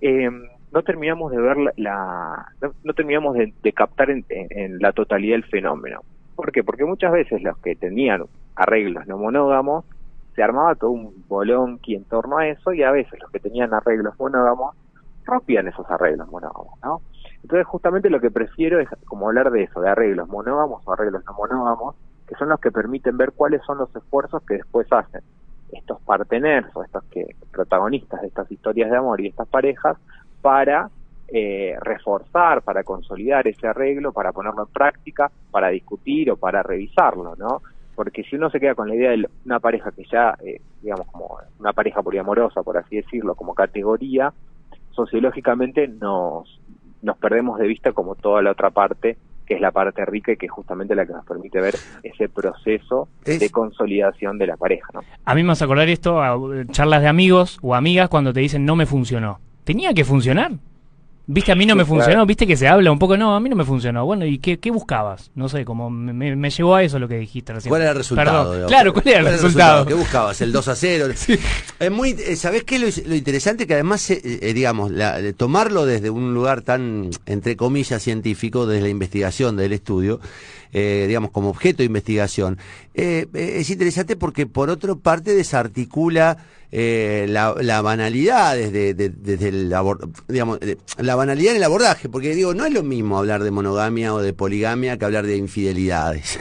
eh, 0.00 0.30
no 0.72 0.82
terminamos 0.82 1.30
de 1.30 1.40
ver 1.40 1.56
la, 1.76 2.46
no, 2.82 2.94
terminamos 2.94 3.36
de, 3.36 3.72
captar 3.72 4.10
en, 4.10 4.24
la 4.80 4.92
totalidad 4.92 5.36
el 5.36 5.44
fenómeno. 5.44 6.00
¿Por 6.34 6.50
qué? 6.50 6.64
Porque 6.64 6.84
muchas 6.84 7.12
veces 7.12 7.42
los 7.42 7.58
que 7.58 7.76
tenían 7.76 8.24
arreglos 8.56 9.06
no 9.06 9.18
monógamos 9.18 9.84
se 10.34 10.42
armaba 10.42 10.74
todo 10.74 10.90
un 10.90 11.24
bolonqui 11.28 11.94
en 11.94 12.04
torno 12.04 12.38
a 12.38 12.48
eso 12.48 12.72
y 12.72 12.82
a 12.82 12.90
veces 12.90 13.20
los 13.20 13.30
que 13.30 13.38
tenían 13.38 13.74
arreglos 13.74 14.18
monógamos 14.18 14.74
rompían 15.24 15.68
esos 15.68 15.88
arreglos 15.90 16.28
monógamos, 16.28 16.78
¿no? 16.82 17.02
Entonces 17.42 17.66
justamente 17.66 18.10
lo 18.10 18.20
que 18.20 18.30
prefiero 18.30 18.80
es 18.80 18.88
como 19.06 19.28
hablar 19.28 19.50
de 19.50 19.64
eso, 19.64 19.80
de 19.80 19.88
arreglos 19.88 20.28
monógamos 20.28 20.82
o 20.86 20.92
arreglos 20.92 21.22
no 21.26 21.34
monógamos, 21.34 21.96
que 22.28 22.34
son 22.36 22.48
los 22.48 22.60
que 22.60 22.70
permiten 22.70 23.16
ver 23.16 23.32
cuáles 23.32 23.62
son 23.62 23.78
los 23.78 23.94
esfuerzos 23.94 24.42
que 24.44 24.54
después 24.54 24.86
hacen 24.92 25.22
estos 25.72 26.00
parteners 26.02 26.68
o 26.74 26.84
estos 26.84 27.02
que 27.04 27.34
protagonistas 27.50 28.20
de 28.20 28.28
estas 28.28 28.50
historias 28.50 28.90
de 28.90 28.96
amor 28.96 29.20
y 29.20 29.28
estas 29.28 29.48
parejas 29.48 29.96
para 30.40 30.90
eh, 31.28 31.76
reforzar, 31.80 32.62
para 32.62 32.84
consolidar 32.84 33.46
ese 33.48 33.66
arreglo, 33.66 34.12
para 34.12 34.32
ponerlo 34.32 34.64
en 34.64 34.72
práctica, 34.72 35.30
para 35.50 35.68
discutir 35.68 36.30
o 36.30 36.36
para 36.36 36.62
revisarlo, 36.62 37.34
¿no? 37.36 37.62
Porque 37.94 38.22
si 38.22 38.36
uno 38.36 38.50
se 38.50 38.60
queda 38.60 38.74
con 38.74 38.88
la 38.88 38.94
idea 38.94 39.10
de 39.12 39.28
una 39.44 39.60
pareja 39.60 39.92
que 39.92 40.04
ya, 40.04 40.36
eh, 40.44 40.60
digamos, 40.82 41.06
como 41.06 41.38
una 41.58 41.72
pareja 41.72 42.02
poliamorosa, 42.02 42.62
por 42.62 42.76
así 42.76 42.96
decirlo, 42.96 43.34
como 43.34 43.54
categoría, 43.54 44.32
sociológicamente 44.92 45.88
nos, 45.88 46.60
nos 47.02 47.16
perdemos 47.18 47.58
de 47.58 47.66
vista 47.66 47.92
como 47.92 48.14
toda 48.14 48.42
la 48.42 48.52
otra 48.52 48.70
parte 48.70 49.16
que 49.46 49.54
es 49.54 49.60
la 49.60 49.72
parte 49.72 50.04
rica 50.04 50.32
y 50.32 50.36
que 50.36 50.46
es 50.46 50.52
justamente 50.52 50.94
la 50.94 51.04
que 51.04 51.12
nos 51.12 51.26
permite 51.26 51.60
ver 51.60 51.74
ese 52.02 52.28
proceso 52.28 53.08
de 53.24 53.50
consolidación 53.50 54.38
de 54.38 54.46
la 54.46 54.56
pareja. 54.56 54.88
¿no? 54.94 55.00
A 55.24 55.34
mí 55.34 55.42
me 55.42 55.48
vas 55.48 55.62
a 55.62 55.64
acordar 55.64 55.88
esto 55.88 56.22
a 56.22 56.38
charlas 56.70 57.02
de 57.02 57.08
amigos 57.08 57.58
o 57.60 57.74
amigas 57.74 58.08
cuando 58.08 58.32
te 58.32 58.40
dicen 58.40 58.64
no 58.64 58.76
me 58.76 58.86
funcionó. 58.86 59.40
¿Tenía 59.64 59.94
que 59.94 60.04
funcionar? 60.04 60.52
Viste, 61.26 61.52
a 61.52 61.54
mí 61.54 61.66
no 61.66 61.76
me 61.76 61.84
funcionó, 61.84 62.26
viste 62.26 62.46
que 62.48 62.56
se 62.56 62.66
habla 62.66 62.90
un 62.90 62.98
poco, 62.98 63.16
no, 63.16 63.36
a 63.36 63.40
mí 63.40 63.48
no 63.48 63.54
me 63.54 63.64
funcionó. 63.64 64.04
Bueno, 64.04 64.26
¿y 64.26 64.38
qué, 64.38 64.58
qué 64.58 64.72
buscabas? 64.72 65.30
No 65.36 65.48
sé, 65.48 65.64
como 65.64 65.88
me, 65.88 66.34
me, 66.34 66.50
llevó 66.50 66.74
a 66.74 66.82
eso 66.82 66.98
lo 66.98 67.06
que 67.06 67.16
dijiste 67.16 67.52
recién. 67.52 67.70
¿Cuál 67.70 67.82
era 67.82 67.92
el 67.92 67.96
resultado? 67.98 68.66
Claro, 68.66 68.92
¿cuál 68.92 69.06
era 69.06 69.20
el, 69.20 69.26
resultado? 69.26 69.86
¿Qué 69.86 69.94
buscabas? 69.94 70.40
¿El 70.40 70.50
2 70.50 70.68
a 70.68 70.76
0? 70.76 71.06
Es 71.78 71.90
muy, 71.90 72.10
eh, 72.10 72.36
¿sabés 72.36 72.64
qué? 72.64 72.78
Lo, 72.78 72.86
lo 73.06 73.14
interesante 73.14 73.66
que 73.66 73.74
además, 73.74 74.10
eh, 74.10 74.20
eh, 74.24 74.52
digamos, 74.52 74.90
la, 74.90 75.20
tomarlo 75.34 75.86
desde 75.86 76.10
un 76.10 76.34
lugar 76.34 76.62
tan, 76.62 77.10
entre 77.26 77.56
comillas, 77.56 78.02
científico, 78.02 78.66
desde 78.66 78.82
la 78.82 78.88
investigación, 78.88 79.56
del 79.56 79.72
estudio, 79.72 80.20
eh, 80.72 81.04
digamos, 81.06 81.30
como 81.30 81.50
objeto 81.50 81.78
de 81.78 81.84
investigación. 81.84 82.58
Eh, 82.94 83.26
es 83.34 83.68
interesante 83.68 84.16
porque, 84.16 84.46
por 84.46 84.70
otra 84.70 84.94
parte, 84.94 85.34
desarticula 85.34 86.38
la, 86.72 87.54
la, 87.60 87.82
banalidad 87.82 88.56
desde, 88.56 88.94
desde 88.94 89.48
el 89.48 89.74
digamos, 90.28 90.58
la 90.96 91.14
banalidad 91.14 91.52
en 91.52 91.58
el 91.58 91.64
abordaje, 91.64 92.08
porque 92.08 92.34
digo, 92.34 92.54
no 92.54 92.64
es 92.64 92.72
lo 92.72 92.82
mismo 92.82 93.18
hablar 93.18 93.42
de 93.42 93.50
monogamia 93.50 94.14
o 94.14 94.22
de 94.22 94.32
poligamia 94.32 94.96
que 94.96 95.04
hablar 95.04 95.26
de 95.26 95.36
infidelidades. 95.36 96.40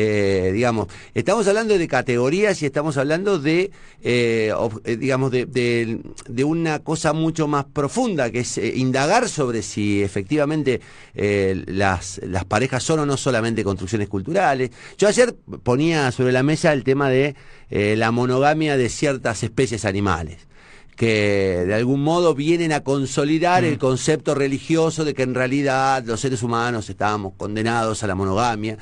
Eh, 0.00 0.52
digamos, 0.52 0.86
estamos 1.12 1.48
hablando 1.48 1.76
de 1.76 1.88
categorías 1.88 2.62
y 2.62 2.66
estamos 2.66 2.96
hablando 2.98 3.40
de, 3.40 3.72
eh, 4.00 4.54
eh, 4.84 4.96
digamos, 4.96 5.32
de, 5.32 5.44
de, 5.44 6.44
una 6.44 6.78
cosa 6.84 7.12
mucho 7.12 7.48
más 7.48 7.64
profunda, 7.64 8.30
que 8.30 8.38
es 8.40 8.58
indagar 8.58 9.28
sobre 9.28 9.60
si 9.60 10.00
efectivamente 10.00 10.80
las, 11.14 12.20
las 12.22 12.44
parejas 12.44 12.84
son 12.84 13.00
o 13.00 13.06
no 13.06 13.16
solamente 13.16 13.64
construcciones 13.64 14.06
culturales. 14.08 14.70
Yo 14.96 15.08
ayer 15.08 15.34
ponía 15.64 16.12
sobre 16.12 16.30
la 16.30 16.44
mesa 16.44 16.72
el 16.72 16.84
tema 16.84 17.10
de 17.10 17.34
la 17.68 18.12
monogamia 18.12 18.76
de 18.76 18.88
ciertas 18.90 19.42
especies 19.42 19.84
animales 19.84 20.46
que 20.94 21.64
de 21.64 21.74
algún 21.74 22.02
modo 22.02 22.34
vienen 22.34 22.72
a 22.72 22.80
consolidar 22.80 23.62
el 23.62 23.76
mm. 23.76 23.78
concepto 23.78 24.34
religioso 24.34 25.04
de 25.04 25.14
que 25.14 25.22
en 25.22 25.32
realidad 25.32 26.02
los 26.04 26.18
seres 26.18 26.42
humanos 26.42 26.90
estábamos 26.90 27.34
condenados 27.36 28.02
a 28.02 28.08
la 28.08 28.16
monogamia 28.16 28.78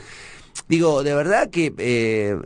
digo, 0.69 1.03
de 1.03 1.15
verdad 1.15 1.51
que, 1.51 1.73
eh, 1.79 2.37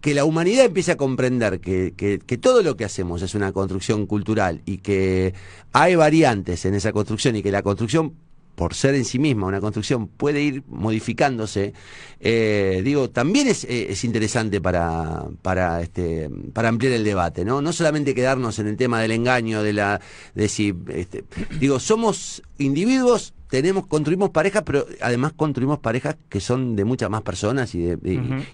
que 0.00 0.14
la 0.14 0.24
humanidad 0.24 0.66
empiece 0.66 0.92
a 0.92 0.96
comprender 0.96 1.60
que, 1.60 1.94
que, 1.96 2.18
que, 2.18 2.38
todo 2.38 2.62
lo 2.62 2.76
que 2.76 2.84
hacemos 2.84 3.22
es 3.22 3.34
una 3.34 3.52
construcción 3.52 4.06
cultural 4.06 4.62
y 4.64 4.78
que 4.78 5.34
hay 5.72 5.94
variantes 5.94 6.64
en 6.64 6.74
esa 6.74 6.92
construcción 6.92 7.36
y 7.36 7.42
que 7.42 7.50
la 7.50 7.62
construcción 7.62 8.14
por 8.54 8.74
ser 8.74 8.94
en 8.94 9.04
sí 9.04 9.18
misma 9.18 9.46
una 9.46 9.60
construcción 9.60 10.06
puede 10.08 10.42
ir 10.42 10.62
modificándose, 10.68 11.74
eh, 12.20 12.82
digo, 12.84 13.10
también 13.10 13.48
es, 13.48 13.64
eh, 13.64 13.88
es, 13.90 14.04
interesante 14.04 14.60
para, 14.60 15.24
para, 15.42 15.82
este, 15.82 16.30
para 16.52 16.68
ampliar 16.68 16.94
el 16.94 17.04
debate, 17.04 17.44
¿no? 17.44 17.60
No 17.60 17.72
solamente 17.72 18.14
quedarnos 18.14 18.58
en 18.58 18.68
el 18.68 18.76
tema 18.76 19.00
del 19.00 19.10
engaño, 19.12 19.62
de 19.62 19.72
la, 19.72 20.00
de 20.34 20.48
si, 20.48 20.74
este, 20.88 21.24
digo, 21.58 21.80
somos 21.80 22.42
individuos 22.58 23.34
tenemos 23.48 23.86
construimos 23.86 24.30
parejas, 24.30 24.64
pero 24.66 24.84
además 25.00 25.32
construimos 25.36 25.78
parejas 25.78 26.16
que 26.28 26.40
son 26.40 26.74
de 26.74 26.84
muchas 26.84 27.08
más 27.08 27.22
personas 27.22 27.72
y 27.76 27.82
de, 27.82 27.98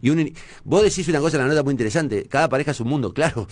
y, 0.02 0.34
vos 0.64 0.82
decís 0.82 1.08
una 1.08 1.20
cosa 1.20 1.38
en 1.38 1.44
la 1.44 1.48
nota 1.48 1.62
muy 1.62 1.72
interesante, 1.72 2.26
cada 2.28 2.50
pareja 2.50 2.72
es 2.72 2.80
un 2.80 2.88
mundo, 2.88 3.14
claro. 3.14 3.46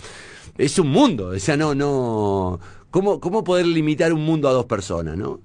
Es 0.59 0.77
un 0.77 0.89
mundo, 0.89 1.29
o 1.29 1.39
sea, 1.39 1.57
no 1.57 1.73
no 1.73 2.59
¿cómo 2.91 3.19
cómo 3.19 3.43
poder 3.43 3.65
limitar 3.65 4.13
un 4.13 4.23
mundo 4.25 4.47
a 4.47 4.51
dos 4.51 4.65
personas, 4.65 5.17
no? 5.17 5.39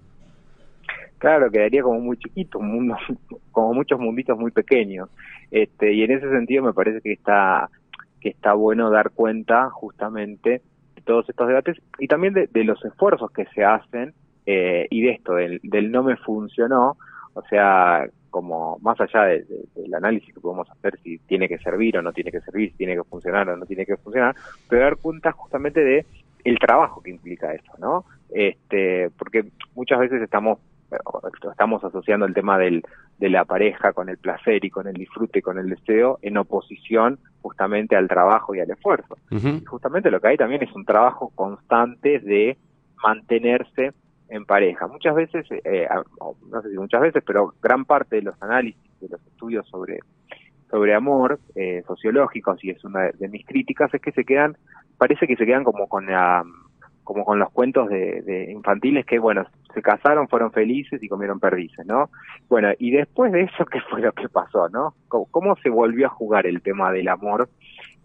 Claro, 1.18 1.50
quedaría 1.50 1.82
como 1.82 2.00
muy 2.00 2.16
chiquito, 2.16 2.58
un 2.58 2.72
mundo 2.72 2.96
como 3.52 3.74
muchos 3.74 3.98
munditos 3.98 4.38
muy 4.38 4.50
pequeños. 4.50 5.08
Este, 5.50 5.92
y 5.92 6.02
en 6.02 6.12
ese 6.12 6.28
sentido 6.30 6.62
me 6.62 6.72
parece 6.72 7.00
que 7.00 7.12
está 7.12 7.70
que 8.24 8.30
está 8.30 8.54
bueno 8.54 8.90
dar 8.90 9.10
cuenta 9.10 9.68
justamente 9.68 10.62
de 10.96 11.02
todos 11.04 11.28
estos 11.28 11.46
debates 11.46 11.76
y 11.98 12.08
también 12.08 12.32
de, 12.32 12.64
los 12.64 12.82
esfuerzos 12.82 13.30
que 13.30 13.44
se 13.54 13.62
hacen 13.62 14.14
eh, 14.46 14.86
y 14.88 15.02
de 15.02 15.10
esto, 15.10 15.34
del, 15.34 15.60
no 15.92 16.02
me 16.02 16.16
funcionó, 16.16 16.96
o 17.34 17.42
sea, 17.50 18.06
como 18.30 18.78
más 18.80 18.98
allá 18.98 19.24
del 19.24 19.94
análisis 19.94 20.32
que 20.32 20.40
podemos 20.40 20.70
hacer 20.70 20.98
si 21.02 21.18
tiene 21.18 21.48
que 21.48 21.58
servir 21.58 21.98
o 21.98 22.02
no 22.02 22.14
tiene 22.14 22.32
que 22.32 22.40
servir, 22.40 22.70
si 22.70 22.78
tiene 22.78 22.94
que 22.94 23.04
funcionar 23.04 23.46
o 23.50 23.58
no 23.58 23.66
tiene 23.66 23.84
que 23.84 23.98
funcionar, 23.98 24.34
pero 24.70 24.84
dar 24.84 24.96
cuenta 24.96 25.32
justamente 25.32 25.84
de 25.84 26.06
el 26.44 26.58
trabajo 26.58 27.02
que 27.02 27.10
implica 27.10 27.52
eso, 27.52 27.72
¿no? 27.78 28.06
Este, 28.30 29.10
porque 29.18 29.44
muchas 29.74 30.00
veces 30.00 30.22
estamos 30.22 30.58
estamos 31.50 31.82
asociando 31.84 32.26
el 32.26 32.34
tema 32.34 32.58
del, 32.58 32.82
de 33.18 33.30
la 33.30 33.44
pareja 33.44 33.92
con 33.92 34.08
el 34.08 34.18
placer 34.18 34.64
y 34.64 34.70
con 34.70 34.86
el 34.86 34.94
disfrute 34.94 35.38
y 35.38 35.42
con 35.42 35.58
el 35.58 35.68
deseo 35.68 36.18
en 36.22 36.36
oposición 36.36 37.18
justamente 37.42 37.96
al 37.96 38.08
trabajo 38.08 38.54
y 38.54 38.60
al 38.60 38.70
esfuerzo. 38.70 39.16
Y 39.30 39.64
justamente 39.64 40.10
lo 40.10 40.20
que 40.20 40.28
hay 40.28 40.36
también 40.36 40.62
es 40.62 40.74
un 40.74 40.84
trabajo 40.84 41.30
constante 41.34 42.18
de 42.18 42.56
mantenerse 43.02 43.92
en 44.28 44.44
pareja. 44.44 44.86
Muchas 44.86 45.14
veces, 45.14 45.46
eh, 45.64 45.86
no 46.50 46.62
sé 46.62 46.70
si 46.70 46.76
muchas 46.76 47.02
veces, 47.02 47.22
pero 47.26 47.52
gran 47.62 47.84
parte 47.84 48.16
de 48.16 48.22
los 48.22 48.42
análisis, 48.42 49.00
de 49.00 49.08
los 49.08 49.24
estudios 49.26 49.66
sobre, 49.68 50.00
sobre 50.70 50.94
amor 50.94 51.38
eh, 51.54 51.82
sociológicos, 51.86 52.62
y 52.64 52.70
es 52.70 52.82
una 52.84 53.10
de, 53.12 53.28
mis 53.28 53.46
críticas, 53.46 53.92
es 53.92 54.00
que 54.00 54.12
se 54.12 54.24
quedan, 54.24 54.56
parece 54.98 55.26
que 55.26 55.36
se 55.36 55.46
quedan 55.46 55.64
como 55.64 55.86
con 55.86 56.06
la, 56.06 56.44
como 57.04 57.24
con 57.24 57.38
los 57.38 57.50
cuentos 57.52 57.88
de, 57.88 58.48
infantiles 58.50 59.06
que, 59.06 59.18
bueno, 59.18 59.46
se 59.72 59.82
casaron, 59.82 60.28
fueron 60.28 60.50
felices 60.50 61.02
y 61.02 61.08
comieron 61.08 61.38
perdices, 61.38 61.86
¿no? 61.86 62.10
Bueno, 62.48 62.70
y 62.78 62.90
después 62.90 63.32
de 63.32 63.42
eso, 63.42 63.64
¿qué 63.70 63.80
fue 63.90 64.00
lo 64.00 64.12
que 64.12 64.28
pasó, 64.28 64.68
no? 64.68 64.94
cómo 65.08 65.54
se 65.62 65.70
volvió 65.70 66.06
a 66.06 66.10
jugar 66.10 66.46
el 66.46 66.60
tema 66.60 66.90
del 66.90 67.06
amor 67.06 67.48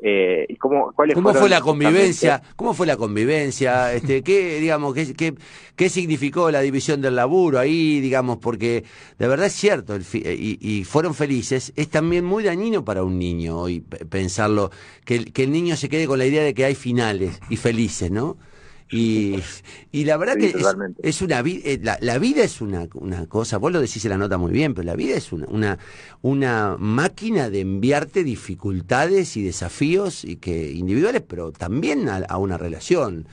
eh, 0.01 0.45
y 0.47 0.55
cómo, 0.55 0.93
¿Cómo 1.13 1.33
fue 1.33 1.49
la 1.49 1.59
convivencia? 1.59 2.41
¿Cómo 2.55 2.73
fue 2.73 2.87
la 2.87 2.95
convivencia? 2.95 3.91
Este, 3.93 4.23
¿qué, 4.23 4.59
digamos, 4.61 4.93
qué, 4.93 5.13
qué, 5.13 5.33
qué, 5.75 5.89
significó 5.89 6.51
la 6.51 6.61
división 6.61 7.01
del 7.01 7.17
laburo 7.17 7.59
ahí, 7.59 7.99
digamos? 7.99 8.37
Porque 8.37 8.85
de 9.17 9.27
verdad 9.27 9.47
es 9.47 9.53
cierto, 9.53 9.95
el 9.95 10.05
y, 10.13 10.57
y, 10.61 10.83
fueron 10.85 11.13
felices, 11.13 11.73
es 11.75 11.89
también 11.89 12.23
muy 12.23 12.45
dañino 12.45 12.85
para 12.85 13.03
un 13.03 13.19
niño 13.19 13.57
hoy 13.57 13.81
pensarlo, 13.81 14.71
que, 15.03 15.25
que 15.33 15.43
el 15.43 15.51
niño 15.51 15.75
se 15.75 15.89
quede 15.89 16.07
con 16.07 16.17
la 16.17 16.25
idea 16.25 16.43
de 16.43 16.53
que 16.53 16.63
hay 16.63 16.75
finales 16.75 17.41
y 17.49 17.57
felices, 17.57 18.09
¿no? 18.09 18.37
Y, 18.91 19.39
y 19.91 20.05
la 20.05 20.17
verdad 20.17 20.35
que 20.35 20.47
es, 21.03 21.21
una 21.21 21.39
eh, 21.41 21.79
la, 21.81 21.97
la, 22.01 22.17
vida 22.17 22.43
es 22.43 22.61
una, 22.61 22.87
una 22.93 23.27
cosa, 23.27 23.57
vos 23.57 23.71
lo 23.71 23.81
decís 23.81 24.03
en 24.05 24.11
la 24.11 24.17
nota 24.17 24.37
muy 24.37 24.51
bien, 24.51 24.73
pero 24.73 24.85
la 24.85 24.95
vida 24.95 25.15
es 25.15 25.31
una, 25.31 25.45
una, 25.47 25.79
una 26.21 26.75
máquina 26.77 27.49
de 27.49 27.61
enviarte 27.61 28.23
dificultades 28.23 29.37
y 29.37 29.43
desafíos 29.43 30.25
y 30.25 30.37
que 30.37 30.71
individuales, 30.71 31.23
pero 31.27 31.51
también 31.51 32.09
a, 32.09 32.37
una 32.37 32.57
relación. 32.57 33.27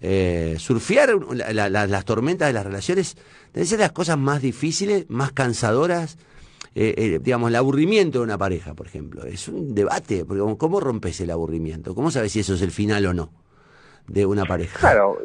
Eh, 0.00 0.54
surfear 0.60 1.10
las 1.34 2.04
tormentas 2.04 2.46
de 2.46 2.52
las 2.52 2.64
relaciones 2.64 3.16
debe 3.52 3.66
ser 3.66 3.80
las 3.80 3.92
cosas 3.92 4.16
más 4.16 4.42
difíciles, 4.42 5.06
más 5.08 5.32
cansadoras. 5.32 6.18
Eh, 6.74 6.94
eh, 6.96 7.20
digamos, 7.20 7.48
el 7.48 7.56
aburrimiento 7.56 8.18
de 8.18 8.24
una 8.24 8.38
pareja, 8.38 8.74
por 8.74 8.86
ejemplo. 8.86 9.24
Es 9.24 9.48
un 9.48 9.74
debate, 9.74 10.24
porque 10.24 10.56
¿cómo 10.56 10.78
rompes 10.78 11.20
el 11.20 11.30
aburrimiento? 11.30 11.92
¿Cómo 11.92 12.12
sabes 12.12 12.30
si 12.30 12.40
eso 12.40 12.54
es 12.54 12.62
el 12.62 12.70
final 12.70 13.04
o 13.06 13.14
no? 13.14 13.32
De 14.08 14.24
una 14.24 14.44
pareja. 14.44 14.78
Claro, 14.78 15.18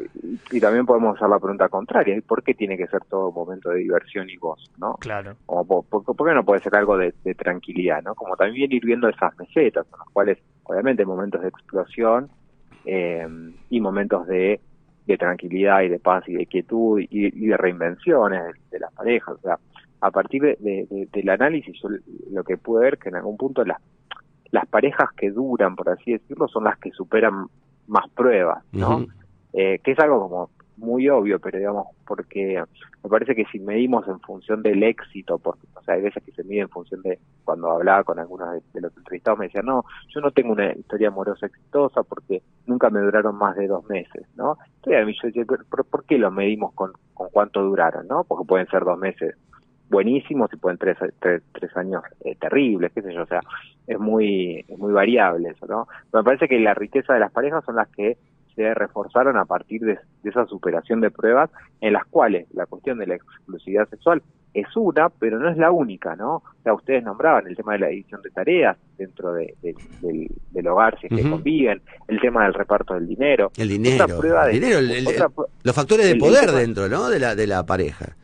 y 0.50 0.60
también 0.60 0.84
podemos 0.84 1.16
hacer 1.16 1.28
la 1.28 1.38
pregunta 1.38 1.68
contraria, 1.68 2.16
¿por 2.26 2.42
qué 2.42 2.54
tiene 2.54 2.76
que 2.76 2.86
ser 2.86 3.02
todo 3.06 3.28
un 3.28 3.34
momento 3.34 3.70
de 3.70 3.78
diversión 3.78 4.28
y 4.28 4.36
gozo, 4.36 4.70
no? 4.78 4.94
Claro. 5.00 5.36
O, 5.46 5.64
por, 5.64 6.04
qué 6.04 6.34
no 6.34 6.44
puede 6.44 6.60
ser 6.60 6.76
algo 6.76 6.98
de, 6.98 7.12
tranquilidad, 7.34 8.02
no? 8.02 8.14
Como 8.14 8.36
también 8.36 8.70
ir 8.70 8.84
viendo 8.84 9.08
esas 9.08 9.36
mesetas, 9.38 9.86
en 9.86 9.98
las 9.98 10.08
cuales, 10.12 10.38
obviamente, 10.64 11.04
momentos 11.06 11.40
de 11.40 11.48
explosión 11.48 12.28
eh, 12.84 13.26
y 13.70 13.80
momentos 13.80 14.26
de, 14.26 14.60
de, 15.06 15.18
tranquilidad 15.18 15.80
y 15.82 15.88
de 15.88 15.98
paz 15.98 16.24
y 16.28 16.34
de 16.34 16.46
quietud 16.46 17.00
y, 17.00 17.48
de 17.48 17.56
reinvenciones 17.56 18.54
de, 18.70 18.78
las 18.78 18.92
parejas, 18.92 19.36
o 19.36 19.40
sea, 19.40 19.58
a 20.00 20.10
partir 20.10 20.42
de, 20.42 21.08
del 21.10 21.28
análisis, 21.30 21.74
yo 21.82 21.88
lo 22.30 22.44
que 22.44 22.58
pude 22.58 22.84
ver 22.84 22.98
que 22.98 23.08
en 23.08 23.16
algún 23.16 23.38
punto 23.38 23.64
las 23.64 23.78
las 24.54 24.66
parejas 24.68 25.08
que 25.16 25.32
duran, 25.32 25.74
por 25.74 25.88
así 25.88 26.12
decirlo, 26.12 26.46
son 26.46 26.62
las 26.62 26.78
que 26.78 26.92
superan 26.92 27.46
más 27.86 28.08
pruebas, 28.10 28.64
¿no? 28.72 29.06
eh, 29.52 29.78
que 29.82 29.92
es 29.92 29.98
algo 29.98 30.28
como 30.28 30.50
muy 30.76 31.08
obvio, 31.08 31.38
pero 31.38 31.58
digamos, 31.58 31.86
porque 32.06 32.62
me 33.02 33.10
parece 33.10 33.34
que 33.34 33.44
si 33.46 33.60
medimos 33.60 34.06
en 34.08 34.18
función 34.20 34.62
del 34.62 34.82
éxito, 34.82 35.38
porque, 35.38 35.66
o 35.74 35.82
sea, 35.82 35.94
hay 35.94 36.02
veces 36.02 36.22
que 36.24 36.32
se 36.32 36.42
mide 36.42 36.62
en 36.62 36.68
función 36.68 37.00
de, 37.02 37.18
cuando 37.44 37.70
hablaba 37.70 38.02
con 38.02 38.18
algunos 38.18 38.48
de, 38.72 38.80
los 38.80 38.96
entrevistados, 38.96 39.38
me 39.38 39.46
decían, 39.46 39.66
no, 39.66 39.84
yo 40.08 40.20
no 40.20 40.32
tengo 40.32 40.52
una 40.52 40.72
historia 40.72 41.08
amorosa 41.08 41.46
exitosa 41.46 42.02
porque 42.02 42.42
nunca 42.66 42.90
me 42.90 43.00
duraron 43.00 43.36
más 43.36 43.54
de 43.56 43.68
dos 43.68 43.88
meses, 43.88 44.26
¿no? 44.34 44.58
Entonces, 44.82 45.16
yo 45.22 45.28
decía, 45.28 45.44
¿por, 45.68 46.04
qué 46.04 46.18
lo 46.18 46.30
medimos 46.30 46.72
con, 46.74 46.92
con 47.14 47.28
cuánto 47.30 47.62
duraron, 47.62 48.08
no? 48.08 48.24
Porque 48.24 48.44
pueden 48.44 48.66
ser 48.66 48.84
dos 48.84 48.98
meses 48.98 49.36
buenísimos 49.88 50.52
y 50.52 50.56
pueden 50.56 50.78
tres, 50.78 50.96
tres, 51.20 51.42
tres 51.52 51.76
años 51.76 52.02
eh, 52.24 52.36
terribles, 52.36 52.92
qué 52.92 53.02
sé 53.02 53.14
yo, 53.14 53.22
o 53.22 53.26
sea, 53.26 53.40
es 53.86 53.98
muy, 53.98 54.64
es 54.66 54.78
muy 54.78 54.92
variable 54.92 55.50
eso, 55.50 55.66
¿no? 55.66 55.86
me 56.12 56.22
parece 56.22 56.48
que 56.48 56.58
la 56.58 56.74
riqueza 56.74 57.14
de 57.14 57.20
las 57.20 57.32
parejas 57.32 57.64
son 57.64 57.76
las 57.76 57.88
que 57.88 58.16
se 58.56 58.72
reforzaron 58.72 59.36
a 59.36 59.44
partir 59.44 59.82
de, 59.82 59.98
esa 60.22 60.46
superación 60.46 61.00
de 61.00 61.10
pruebas 61.10 61.50
en 61.80 61.92
las 61.92 62.06
cuales 62.06 62.46
la 62.54 62.66
cuestión 62.66 62.98
de 62.98 63.06
la 63.06 63.16
exclusividad 63.16 63.88
sexual 63.88 64.22
es 64.54 64.68
una, 64.76 65.08
pero 65.08 65.40
no 65.40 65.50
es 65.50 65.56
la 65.56 65.72
única, 65.72 66.14
¿no? 66.14 66.36
O 66.36 66.42
sea, 66.62 66.74
ustedes 66.74 67.02
nombraban 67.02 67.48
el 67.48 67.56
tema 67.56 67.72
de 67.72 67.80
la 67.80 67.88
división 67.88 68.22
de 68.22 68.30
tareas 68.30 68.76
dentro 68.96 69.32
de, 69.32 69.56
del, 69.60 70.68
hogar, 70.68 70.96
si 71.00 71.08
es 71.08 71.12
que 71.12 71.28
conviven, 71.28 71.82
el 72.06 72.20
tema 72.20 72.44
del 72.44 72.54
reparto 72.54 72.94
del 72.94 73.08
dinero. 73.08 73.50
El 73.56 73.68
dinero, 73.68 74.06
el 74.14 74.52
dinero 74.52 74.78
los 75.64 75.74
factores 75.74 76.06
de 76.06 76.14
poder 76.14 76.52
dentro, 76.52 76.88
¿no? 76.88 77.10
De 77.10 77.18
la, 77.18 77.34
de 77.34 77.48
la 77.48 77.66
pareja 77.66 78.14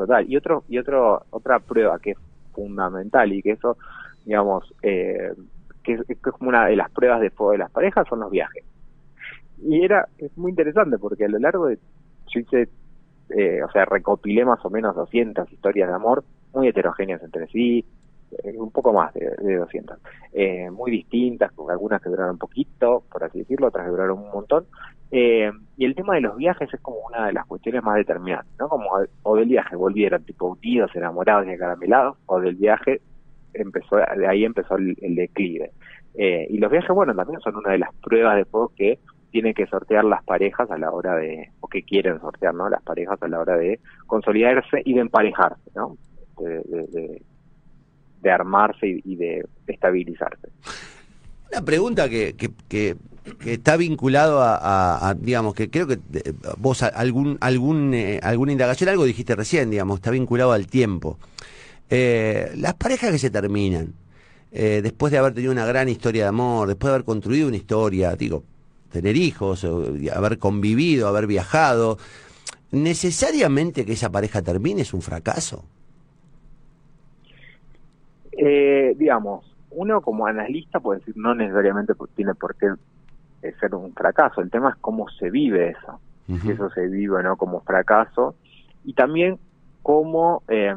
total. 0.00 0.30
Y 0.30 0.36
otro 0.36 0.64
y 0.68 0.78
otro 0.78 1.24
otra 1.30 1.58
prueba 1.58 1.98
que 1.98 2.12
es 2.12 2.18
fundamental 2.52 3.32
y 3.32 3.42
que 3.42 3.52
eso, 3.52 3.76
digamos, 4.24 4.74
eh, 4.82 5.32
que, 5.82 5.94
es, 5.94 6.18
como 6.18 6.48
una 6.48 6.66
de 6.66 6.76
las 6.76 6.90
pruebas 6.90 7.20
de 7.20 7.30
fuego 7.30 7.52
de 7.52 7.58
las 7.58 7.70
parejas 7.70 8.06
son 8.08 8.20
los 8.20 8.30
viajes. 8.30 8.64
Y 9.62 9.84
era 9.84 10.08
es 10.18 10.36
muy 10.36 10.50
interesante 10.50 10.98
porque 10.98 11.24
a 11.24 11.28
lo 11.28 11.38
largo 11.38 11.66
de 11.66 11.78
yo 12.28 12.40
hice, 12.40 12.68
eh, 13.30 13.62
o 13.62 13.70
sea, 13.70 13.84
recopilé 13.84 14.44
más 14.44 14.64
o 14.64 14.70
menos 14.70 14.94
200 14.94 15.52
historias 15.52 15.88
de 15.88 15.94
amor 15.94 16.24
muy 16.52 16.68
heterogéneas 16.68 17.22
entre 17.22 17.46
sí, 17.48 17.84
un 18.54 18.70
poco 18.70 18.92
más 18.92 19.12
de, 19.14 19.30
de 19.38 19.56
200, 19.56 19.98
eh, 20.32 20.70
muy 20.70 20.90
distintas, 20.90 21.50
algunas 21.68 22.00
que 22.00 22.08
duraron 22.08 22.38
poquito, 22.38 23.04
por 23.10 23.24
así 23.24 23.40
decirlo, 23.40 23.68
otras 23.68 23.84
que 23.84 23.90
duraron 23.90 24.18
un 24.18 24.30
montón. 24.30 24.66
Eh, 25.10 25.50
y 25.76 25.84
el 25.84 25.94
tema 25.94 26.14
de 26.14 26.20
los 26.20 26.36
viajes 26.36 26.72
es 26.72 26.80
como 26.80 26.98
una 27.08 27.26
de 27.26 27.32
las 27.32 27.46
cuestiones 27.46 27.82
más 27.82 27.96
determinantes, 27.96 28.52
¿no? 28.58 28.68
Como 28.68 28.90
o 29.22 29.36
del 29.36 29.48
viaje 29.48 29.74
volvieron 29.74 30.22
tipo 30.24 30.46
unidos, 30.46 30.90
enamorados 30.94 31.46
y 31.46 31.50
acaramelados, 31.50 32.16
o 32.26 32.40
del 32.40 32.54
viaje 32.54 33.00
empezó, 33.54 33.96
de 33.96 34.26
ahí 34.28 34.44
empezó 34.44 34.76
el, 34.76 34.94
declive. 35.00 35.72
y 36.14 36.58
los 36.58 36.70
viajes, 36.70 36.94
bueno, 36.94 37.14
también 37.14 37.40
son 37.40 37.56
una 37.56 37.72
de 37.72 37.78
las 37.78 37.92
pruebas 37.96 38.36
de 38.36 38.44
fuego 38.44 38.72
que 38.76 39.00
tienen 39.32 39.54
que 39.54 39.66
sortear 39.66 40.04
las 40.04 40.22
parejas 40.24 40.70
a 40.70 40.78
la 40.78 40.90
hora 40.90 41.16
de, 41.16 41.50
o 41.60 41.68
que 41.68 41.82
quieren 41.82 42.20
sortear, 42.20 42.54
¿no? 42.54 42.68
Las 42.68 42.82
parejas 42.82 43.20
a 43.22 43.28
la 43.28 43.40
hora 43.40 43.56
de 43.56 43.80
consolidarse 44.06 44.82
y 44.84 44.94
de 44.94 45.00
emparejarse, 45.00 45.70
¿no? 45.74 45.96
de, 46.40 46.62
de 46.88 47.22
armarse 48.28 49.00
y, 49.04 49.16
de 49.16 49.46
estabilizarse. 49.66 50.48
Una 51.50 51.64
pregunta 51.64 52.08
que, 52.08 52.34
que, 52.68 52.96
está 53.44 53.76
vinculado 53.76 54.40
a, 54.42 55.14
digamos, 55.18 55.54
que 55.54 55.70
creo 55.70 55.86
que 55.86 55.98
eh, 56.14 56.32
vos 56.58 56.82
algún, 56.82 57.38
algún, 57.40 57.94
eh, 57.94 58.18
alguna 58.22 58.52
indagación, 58.52 58.90
algo 58.90 59.04
dijiste 59.04 59.36
recién, 59.36 59.70
digamos, 59.70 59.98
está 59.98 60.10
vinculado 60.10 60.52
al 60.52 60.66
tiempo. 60.66 61.18
Eh, 61.88 62.52
las 62.56 62.74
parejas 62.74 63.10
que 63.12 63.18
se 63.18 63.30
terminan, 63.30 63.94
después 64.52 65.12
de 65.12 65.18
haber 65.18 65.32
tenido 65.32 65.52
una 65.52 65.64
gran 65.64 65.88
historia 65.88 66.24
de 66.24 66.28
amor, 66.28 66.66
después 66.66 66.90
de 66.90 66.94
haber 66.94 67.04
construido 67.04 67.46
una 67.46 67.56
historia, 67.56 68.16
digo, 68.16 68.42
tener 68.90 69.16
hijos, 69.16 69.64
haber 70.12 70.38
convivido, 70.38 71.06
haber 71.06 71.28
viajado, 71.28 71.98
¿necesariamente 72.72 73.84
que 73.84 73.92
esa 73.92 74.10
pareja 74.10 74.42
termine 74.42 74.82
es 74.82 74.92
un 74.92 75.02
fracaso? 75.02 75.64
Eh, 78.42 78.94
digamos, 78.96 79.44
uno 79.70 80.00
como 80.00 80.26
analista 80.26 80.80
puede 80.80 81.00
decir 81.00 81.14
no 81.14 81.34
necesariamente 81.34 81.92
tiene 82.14 82.34
por 82.34 82.54
qué 82.54 82.72
eh, 83.42 83.52
ser 83.60 83.74
un 83.74 83.92
fracaso, 83.92 84.40
el 84.40 84.50
tema 84.50 84.70
es 84.70 84.76
cómo 84.76 85.10
se 85.10 85.28
vive 85.28 85.68
eso, 85.68 86.00
si 86.40 86.50
eso 86.50 86.70
se 86.70 86.86
vive 86.86 87.22
no 87.22 87.36
como 87.36 87.60
fracaso. 87.60 88.34
Y 88.82 88.94
también 88.94 89.38
cómo, 89.82 90.42
eh, 90.48 90.74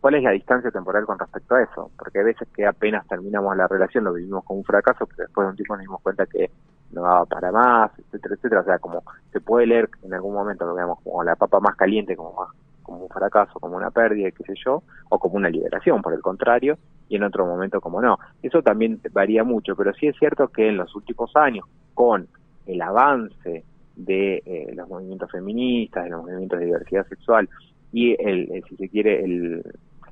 cuál 0.00 0.14
es 0.14 0.22
la 0.22 0.30
distancia 0.30 0.70
temporal 0.70 1.04
con 1.04 1.18
respecto 1.18 1.54
a 1.54 1.64
eso, 1.64 1.90
porque 1.98 2.20
a 2.20 2.24
veces 2.24 2.48
que 2.48 2.64
apenas 2.64 3.06
terminamos 3.06 3.54
la 3.58 3.68
relación 3.68 4.04
lo 4.04 4.14
vivimos 4.14 4.42
como 4.44 4.60
un 4.60 4.64
fracaso, 4.64 5.06
pero 5.06 5.26
después 5.26 5.44
de 5.44 5.50
un 5.50 5.56
tiempo 5.56 5.74
nos 5.74 5.82
dimos 5.82 6.00
cuenta 6.00 6.24
que 6.24 6.50
no 6.92 7.02
daba 7.02 7.26
para 7.26 7.52
más, 7.52 7.90
etcétera, 7.98 8.36
etcétera, 8.36 8.60
o 8.62 8.64
sea, 8.64 8.78
como 8.78 9.02
se 9.32 9.40
puede 9.42 9.66
leer 9.66 9.90
en 10.02 10.14
algún 10.14 10.32
momento, 10.32 10.72
digamos, 10.72 10.98
como 11.02 11.22
la 11.24 11.36
papa 11.36 11.60
más 11.60 11.76
caliente, 11.76 12.16
como 12.16 12.32
más 12.32 12.48
como 12.90 13.04
un 13.04 13.08
fracaso, 13.08 13.60
como 13.60 13.76
una 13.76 13.92
pérdida, 13.92 14.32
qué 14.32 14.42
sé 14.42 14.54
yo, 14.64 14.82
o 15.08 15.18
como 15.20 15.36
una 15.36 15.48
liberación, 15.48 16.02
por 16.02 16.12
el 16.12 16.20
contrario, 16.20 16.76
y 17.08 17.16
en 17.16 17.22
otro 17.22 17.46
momento 17.46 17.80
como 17.80 18.02
no. 18.02 18.18
Eso 18.42 18.62
también 18.62 19.00
varía 19.12 19.44
mucho, 19.44 19.76
pero 19.76 19.94
sí 19.94 20.08
es 20.08 20.16
cierto 20.18 20.48
que 20.48 20.68
en 20.68 20.76
los 20.76 20.92
últimos 20.96 21.30
años, 21.36 21.64
con 21.94 22.26
el 22.66 22.82
avance 22.82 23.62
de 23.94 24.42
eh, 24.44 24.72
los 24.74 24.88
movimientos 24.88 25.30
feministas, 25.30 26.04
de 26.04 26.10
los 26.10 26.22
movimientos 26.22 26.58
de 26.58 26.66
diversidad 26.66 27.06
sexual 27.06 27.48
y, 27.92 28.16
el, 28.20 28.62
si 28.68 28.76
se 28.76 28.88
quiere, 28.88 29.22
el, 29.24 29.62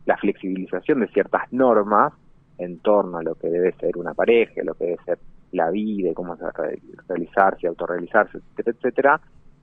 la 0.06 0.16
flexibilización 0.16 1.00
de 1.00 1.08
ciertas 1.08 1.52
normas 1.52 2.12
en 2.58 2.78
torno 2.78 3.18
a 3.18 3.22
lo 3.24 3.34
que 3.34 3.48
debe 3.48 3.72
ser 3.72 3.96
una 3.96 4.14
pareja, 4.14 4.62
lo 4.62 4.74
que 4.74 4.84
debe 4.84 4.98
ser 5.04 5.18
la 5.50 5.70
vida, 5.70 6.12
cómo 6.14 6.36
se 6.36 6.44
realizarse, 7.08 7.66
autorrealizarse, 7.66 8.38
etcétera, 8.38 8.76
etcétera, 8.76 9.20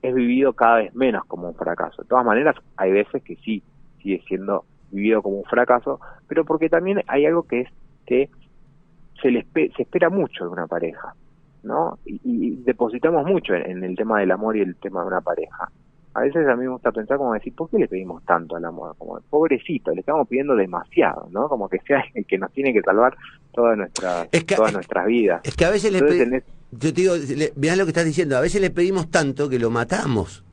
es 0.07 0.15
vivido 0.15 0.53
cada 0.53 0.77
vez 0.77 0.95
menos 0.95 1.25
como 1.25 1.47
un 1.47 1.55
fracaso. 1.55 2.01
De 2.01 2.07
todas 2.07 2.25
maneras, 2.25 2.55
hay 2.77 2.91
veces 2.91 3.23
que 3.23 3.35
sí 3.37 3.63
sigue 4.01 4.21
siendo 4.27 4.65
vivido 4.91 5.21
como 5.21 5.37
un 5.37 5.45
fracaso, 5.45 5.99
pero 6.27 6.45
porque 6.45 6.69
también 6.69 7.01
hay 7.07 7.25
algo 7.25 7.43
que 7.43 7.61
es 7.61 7.69
que 8.05 8.29
se, 9.21 9.31
le 9.31 9.45
se 9.53 9.81
espera 9.81 10.09
mucho 10.09 10.45
de 10.45 10.49
una 10.51 10.67
pareja, 10.67 11.15
¿no? 11.63 11.97
Y, 12.05 12.55
depositamos 12.63 13.25
mucho 13.25 13.53
en, 13.53 13.83
el 13.83 13.95
tema 13.95 14.19
del 14.19 14.31
amor 14.31 14.57
y 14.57 14.61
el 14.61 14.75
tema 14.75 15.01
de 15.01 15.07
una 15.07 15.21
pareja. 15.21 15.69
A 16.13 16.21
veces 16.21 16.47
a 16.47 16.55
mí 16.55 16.63
me 16.63 16.69
gusta 16.69 16.91
pensar 16.91 17.17
como 17.17 17.33
decir, 17.33 17.53
¿por 17.53 17.69
qué 17.69 17.77
le 17.77 17.87
pedimos 17.87 18.23
tanto 18.23 18.55
al 18.55 18.63
amor? 18.63 18.95
Como, 18.97 19.19
pobrecito, 19.29 19.91
le 19.91 19.99
estamos 19.99 20.27
pidiendo 20.27 20.55
demasiado, 20.55 21.27
¿no? 21.31 21.49
Como 21.49 21.67
que 21.67 21.79
sea 21.79 22.03
el 22.13 22.25
que 22.25 22.37
nos 22.37 22.51
tiene 22.53 22.71
que 22.71 22.81
salvar 22.81 23.15
todas 23.51 23.77
nuestras, 23.77 24.29
todas 24.55 24.73
nuestras 24.73 25.05
vidas. 25.07 25.41
Es 25.43 25.55
que 25.55 25.65
a 25.65 25.71
veces 25.71 25.91
le 25.91 25.99
pedimos 26.01 26.43
yo 26.79 26.93
te 26.93 27.01
digo, 27.01 27.15
mirá 27.55 27.75
lo 27.75 27.85
que 27.85 27.91
estás 27.91 28.05
diciendo, 28.05 28.37
a 28.37 28.41
veces 28.41 28.61
le 28.61 28.69
pedimos 28.69 29.09
tanto 29.09 29.49
que 29.49 29.59
lo 29.59 29.69
matamos, 29.69 30.43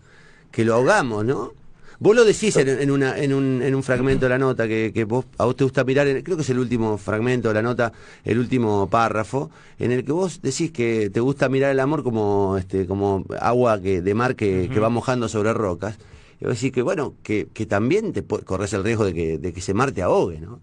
que 0.51 0.65
lo 0.65 0.75
ahogamos, 0.75 1.25
¿no? 1.25 1.53
Vos 1.99 2.17
lo 2.17 2.25
decís 2.25 2.57
en, 2.57 2.91
una, 2.91 3.17
en, 3.17 3.33
un, 3.33 3.63
en 3.63 3.77
un 3.77 3.83
fragmento 3.85 4.25
de 4.25 4.31
la 4.31 4.39
nota, 4.39 4.67
que, 4.67 4.91
que 4.93 5.05
vos, 5.05 5.25
a 5.39 5.45
vos 5.45 5.55
te 5.55 5.63
gusta 5.63 5.85
mirar, 5.85 6.09
creo 6.25 6.37
que 6.37 6.43
es 6.43 6.51
el 6.51 6.59
último 6.59 6.99
fragmento 6.99 7.47
de 7.49 7.55
la 7.55 7.63
nota, 7.63 7.93
el 8.25 8.41
último 8.41 8.89
párrafo, 8.91 9.51
en 9.79 9.93
el 9.93 10.05
que 10.05 10.11
vos 10.11 10.43
decís 10.43 10.73
que 10.73 11.11
te 11.11 11.21
gusta 11.21 11.49
mirar 11.49 11.71
el 11.71 11.79
amor 11.79 12.03
como, 12.03 12.57
este, 12.59 12.87
como 12.87 13.25
agua 13.41 13.81
que, 13.81 14.03
de 14.03 14.15
mar 14.15 14.35
que, 14.35 14.69
que 14.69 14.81
va 14.81 14.89
mojando 14.89 15.29
sobre 15.29 15.53
rocas. 15.53 15.97
Y 16.41 16.45
vos 16.45 16.55
decís 16.55 16.73
que, 16.73 16.83
bueno, 16.83 17.15
que, 17.23 17.47
que 17.55 17.67
también 17.67 18.13
te 18.13 18.25
corres 18.25 18.73
el 18.73 18.83
riesgo 18.83 19.05
de 19.05 19.15
que, 19.15 19.39
de 19.39 19.53
que 19.53 19.61
ese 19.61 19.73
mar 19.73 19.93
te 19.93 20.03
ahogue, 20.03 20.41
¿no? 20.41 20.59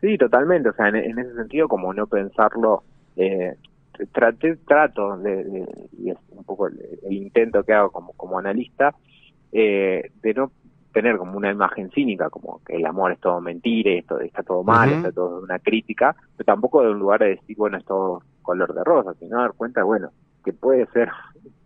Sí, 0.00 0.16
totalmente. 0.16 0.68
O 0.68 0.72
sea, 0.74 0.88
en, 0.88 1.18
ese 1.18 1.34
sentido, 1.34 1.66
como 1.66 1.92
no 1.92 2.06
pensarlo 2.06 2.84
eh, 3.16 3.56
traté, 4.12 4.56
trato 4.56 5.16
de, 5.18 5.66
y 5.98 6.10
es 6.10 6.16
un 6.30 6.44
poco 6.44 6.68
el, 6.68 6.76
intento 7.08 7.62
que 7.64 7.72
hago 7.72 7.90
como, 7.90 8.12
como 8.12 8.38
analista, 8.38 8.94
eh, 9.52 10.10
de 10.22 10.34
no 10.34 10.52
tener 10.92 11.18
como 11.18 11.36
una 11.36 11.50
imagen 11.50 11.90
cínica, 11.90 12.30
como 12.30 12.62
que 12.64 12.76
el 12.76 12.86
amor 12.86 13.12
es 13.12 13.20
todo 13.20 13.40
mentira, 13.40 13.90
esto 13.92 14.18
está 14.20 14.42
todo 14.42 14.62
mal, 14.62 14.90
está 14.90 15.12
todo 15.12 15.42
una 15.42 15.58
crítica, 15.58 16.16
pero 16.36 16.46
tampoco 16.46 16.82
de 16.82 16.90
un 16.90 16.98
lugar 16.98 17.20
de 17.20 17.36
decir, 17.36 17.56
bueno, 17.56 17.76
es 17.76 17.84
todo 17.84 18.22
color 18.42 18.72
de 18.72 18.82
rosa, 18.82 19.12
sino 19.18 19.38
dar 19.38 19.52
cuenta, 19.52 19.82
bueno, 19.82 20.10
que 20.42 20.52
puede 20.52 20.86
ser 20.86 21.10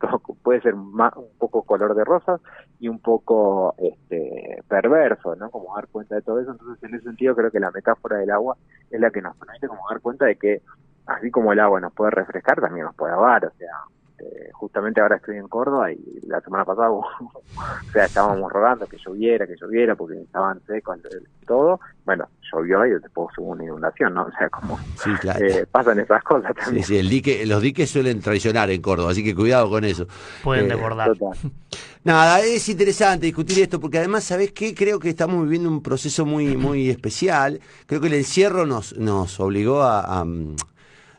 puede 0.42 0.60
ser 0.62 0.74
más, 0.74 1.14
un 1.16 1.28
poco 1.38 1.62
color 1.62 1.94
de 1.94 2.04
rosa 2.04 2.40
y 2.78 2.88
un 2.88 2.98
poco 2.98 3.74
este 3.78 4.62
perverso, 4.68 5.36
¿no? 5.36 5.50
Como 5.50 5.74
dar 5.76 5.86
cuenta 5.88 6.14
de 6.14 6.22
todo 6.22 6.40
eso. 6.40 6.52
Entonces, 6.52 6.82
en 6.82 6.94
ese 6.94 7.04
sentido, 7.04 7.36
creo 7.36 7.50
que 7.50 7.60
la 7.60 7.70
metáfora 7.70 8.16
del 8.16 8.30
agua 8.30 8.56
es 8.90 9.00
la 9.00 9.10
que 9.10 9.22
nos 9.22 9.36
permite 9.36 9.68
como 9.68 9.82
dar 9.88 10.00
cuenta 10.00 10.26
de 10.26 10.36
que 10.36 10.62
así 11.06 11.30
como 11.30 11.52
el 11.52 11.60
agua 11.60 11.80
nos 11.80 11.92
puede 11.92 12.10
refrescar, 12.10 12.60
también 12.60 12.86
nos 12.86 12.94
puede 12.94 13.12
ahogar, 13.12 13.46
o 13.46 13.52
sea, 13.58 13.70
eh, 14.20 14.50
justamente 14.52 15.00
ahora 15.00 15.16
estoy 15.16 15.38
en 15.38 15.48
Córdoba 15.48 15.90
y 15.92 16.20
la 16.26 16.40
semana 16.42 16.64
pasada, 16.64 16.90
o 16.90 17.04
sea, 17.92 18.04
estábamos 18.04 18.52
rogando 18.52 18.86
que 18.86 18.98
lloviera, 18.98 19.46
que 19.46 19.56
lloviera, 19.56 19.94
porque 19.94 20.20
estaban 20.20 20.60
secos 20.66 20.98
todo, 21.46 21.80
bueno, 22.04 22.28
llovió 22.52 22.84
y 22.84 22.90
después 22.90 23.28
hubo 23.38 23.52
una 23.52 23.64
inundación, 23.64 24.14
¿no? 24.14 24.24
O 24.24 24.32
sea, 24.32 24.50
como 24.50 24.78
eh, 25.40 25.64
pasan 25.70 26.00
esas 26.00 26.22
cosas 26.22 26.54
también. 26.54 26.84
Sí, 26.84 26.94
sí, 26.94 26.98
el 26.98 27.08
dique, 27.08 27.46
los 27.46 27.62
diques 27.62 27.90
suelen 27.90 28.20
traicionar 28.20 28.70
en 28.70 28.82
Córdoba, 28.82 29.12
así 29.12 29.24
que 29.24 29.34
cuidado 29.34 29.70
con 29.70 29.84
eso. 29.84 30.06
Pueden 30.44 30.66
eh, 30.66 30.74
desbordar. 30.74 31.12
Nada, 32.04 32.40
es 32.40 32.68
interesante 32.68 33.26
discutir 33.26 33.62
esto, 33.62 33.80
porque 33.80 33.98
además, 33.98 34.24
¿sabes 34.24 34.52
qué? 34.52 34.74
Creo 34.74 34.98
que 34.98 35.10
estamos 35.10 35.42
viviendo 35.44 35.68
un 35.68 35.82
proceso 35.82 36.24
muy, 36.24 36.56
muy 36.56 36.88
especial. 36.88 37.60
Creo 37.86 38.00
que 38.00 38.06
el 38.06 38.14
encierro 38.14 38.64
nos, 38.64 38.96
nos 38.96 39.38
obligó 39.40 39.82
a 39.82 40.24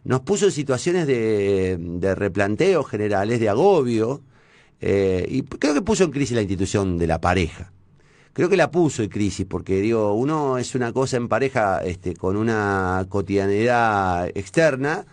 nos 0.03 0.21
puso 0.21 0.45
en 0.45 0.51
situaciones 0.51 1.07
de, 1.07 2.15
replanteo 2.15 2.83
generales, 2.83 3.39
de 3.39 3.49
agobio, 3.49 4.21
eh, 4.79 5.25
y 5.29 5.43
creo 5.43 5.73
que 5.73 5.81
puso 5.81 6.03
en 6.03 6.11
crisis 6.11 6.35
la 6.35 6.41
institución 6.41 6.97
de 6.97 7.07
la 7.07 7.21
pareja. 7.21 7.71
Creo 8.33 8.49
que 8.49 8.57
la 8.57 8.71
puso 8.71 9.03
en 9.03 9.09
crisis, 9.09 9.45
porque 9.45 9.81
digo, 9.81 10.13
uno 10.13 10.57
es 10.57 10.73
una 10.73 10.93
cosa 10.93 11.17
en 11.17 11.27
pareja 11.27 11.83
este, 11.83 12.15
con 12.15 12.37
una 12.37 13.05
cotidianidad 13.09 14.29
externa, 14.35 15.05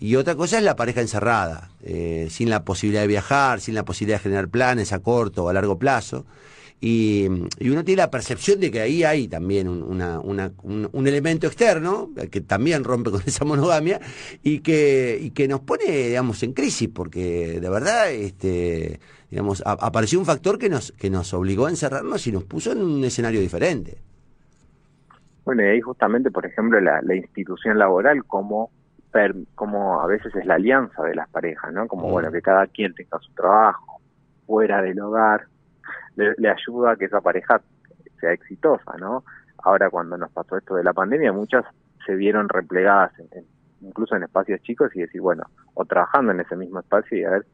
y 0.00 0.16
otra 0.16 0.34
cosa 0.34 0.58
es 0.58 0.64
la 0.64 0.74
pareja 0.74 1.00
encerrada, 1.00 1.70
eh, 1.82 2.28
sin 2.30 2.50
la 2.50 2.64
posibilidad 2.64 3.02
de 3.02 3.06
viajar, 3.06 3.60
sin 3.60 3.74
la 3.74 3.84
posibilidad 3.84 4.18
de 4.18 4.24
generar 4.24 4.48
planes 4.48 4.92
a 4.92 4.98
corto 4.98 5.44
o 5.44 5.48
a 5.48 5.52
largo 5.52 5.78
plazo. 5.78 6.26
Y, 6.86 7.26
uno 7.26 7.82
tiene 7.82 8.02
la 8.02 8.10
percepción 8.10 8.60
de 8.60 8.70
que 8.70 8.82
ahí 8.82 9.04
hay 9.04 9.26
también 9.26 9.68
un, 9.68 11.06
elemento 11.06 11.46
externo 11.46 12.10
que 12.30 12.42
también 12.42 12.84
rompe 12.84 13.10
con 13.10 13.22
esa 13.26 13.46
monogamia 13.46 14.00
y 14.42 14.60
que, 14.60 15.18
y 15.18 15.30
que 15.30 15.48
nos 15.48 15.60
pone, 15.60 15.84
digamos, 15.86 16.42
en 16.42 16.52
crisis, 16.52 16.90
porque 16.94 17.58
de 17.58 17.70
verdad, 17.70 18.10
este, 18.12 19.00
digamos, 19.30 19.62
apareció 19.64 20.18
un 20.18 20.26
factor 20.26 20.58
que 20.58 20.68
nos, 20.68 20.92
que 20.92 21.08
nos 21.08 21.32
obligó 21.32 21.64
a 21.64 21.70
encerrarnos 21.70 22.26
y 22.26 22.32
nos 22.32 22.44
puso 22.44 22.72
en 22.72 22.82
un 22.82 23.02
escenario 23.02 23.40
diferente. 23.40 23.96
Bueno, 25.46 25.62
y 25.62 25.66
ahí 25.66 25.80
justamente, 25.80 26.30
por 26.30 26.44
ejemplo, 26.44 26.78
la, 26.82 27.00
institución 27.14 27.78
laboral 27.78 28.24
como 28.26 28.70
como 29.54 30.00
a 30.00 30.06
veces 30.08 30.34
es 30.34 30.44
la 30.44 30.56
alianza 30.56 31.04
de 31.04 31.14
las 31.14 31.28
parejas, 31.28 31.72
¿no? 31.72 31.86
Como, 31.86 32.10
bueno, 32.10 32.32
que 32.32 32.42
cada 32.42 32.66
quien 32.66 32.92
tenga 32.94 33.20
su 33.20 33.32
trabajo 33.32 34.00
fuera 34.44 34.82
del 34.82 34.98
hogar, 34.98 35.46
le, 36.16 36.48
ayuda 36.48 36.92
a 36.92 36.96
que 36.96 37.06
esa 37.06 37.20
pareja 37.20 37.60
sea 38.20 38.32
exitosa, 38.32 38.96
¿no? 38.98 39.24
Ahora 39.62 39.90
cuando 39.90 40.16
nos 40.16 40.30
pasó 40.30 40.56
esto 40.56 40.74
de 40.74 40.84
la 40.84 40.92
pandemia, 40.92 41.32
muchas 41.32 41.64
se 42.06 42.14
vieron 42.14 42.48
replegadas, 42.48 43.12
incluso 43.80 44.14
en 44.16 44.24
espacios 44.24 44.60
chicos, 44.62 44.94
y 44.94 45.00
decir, 45.00 45.20
bueno, 45.20 45.44
o 45.74 45.84
trabajando 45.84 46.32
en 46.32 46.40
ese 46.40 46.56
mismo 46.56 46.80
espacio 46.80 47.18
y 47.18 47.24
a 47.24 47.30
ver 47.30 47.46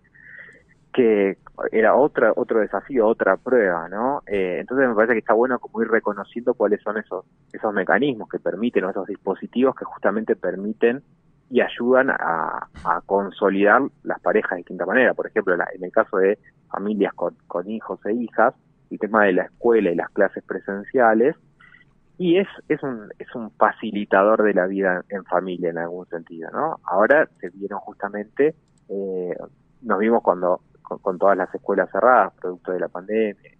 que 0.92 1.38
era 1.70 1.94
otra, 1.94 2.32
otro 2.34 2.60
desafío, 2.60 3.06
otra 3.06 3.36
prueba, 3.36 3.88
¿no? 3.88 4.22
Eh, 4.26 4.58
entonces 4.60 4.88
me 4.88 4.94
parece 4.94 5.12
que 5.12 5.20
está 5.20 5.34
bueno 5.34 5.58
como 5.58 5.82
ir 5.82 5.88
reconociendo 5.88 6.54
cuáles 6.54 6.82
son 6.82 6.98
esos, 6.98 7.24
esos 7.52 7.72
mecanismos 7.72 8.28
que 8.28 8.38
permiten, 8.38 8.84
o 8.84 8.90
esos 8.90 9.06
dispositivos 9.06 9.76
que 9.76 9.84
justamente 9.84 10.34
permiten 10.34 11.02
y 11.50 11.60
ayudan 11.60 12.10
a, 12.10 12.68
consolidar 13.06 13.82
las 14.04 14.20
parejas 14.20 14.52
de 14.52 14.56
distinta 14.58 14.86
manera. 14.86 15.14
Por 15.14 15.26
ejemplo, 15.26 15.54
en 15.54 15.84
el 15.84 15.92
caso 15.92 16.16
de 16.18 16.38
familias 16.70 17.12
con, 17.14 17.34
hijos 17.68 17.98
e 18.06 18.12
hijas, 18.14 18.54
el 18.90 18.98
tema 18.98 19.24
de 19.24 19.32
la 19.32 19.42
escuela 19.42 19.90
y 19.90 19.96
las 19.96 20.10
clases 20.10 20.44
presenciales, 20.44 21.36
y 22.18 22.38
es, 22.38 22.48
es, 22.68 22.82
un, 22.82 23.08
es 23.18 23.34
un 23.34 23.50
facilitador 23.52 24.42
de 24.42 24.54
la 24.54 24.66
vida 24.66 25.04
en 25.08 25.24
familia 25.24 25.70
en 25.70 25.78
algún 25.78 26.06
sentido, 26.06 26.50
¿no? 26.50 26.78
Ahora 26.84 27.28
se 27.40 27.48
vieron 27.50 27.80
justamente, 27.80 28.54
eh, 28.88 29.34
nos 29.82 29.98
vimos 29.98 30.22
cuando 30.22 30.60
con, 30.82 31.18
todas 31.18 31.36
las 31.36 31.52
escuelas 31.54 31.90
cerradas, 31.90 32.34
producto 32.34 32.72
de 32.72 32.80
la 32.80 32.88
pandemia 32.88 33.52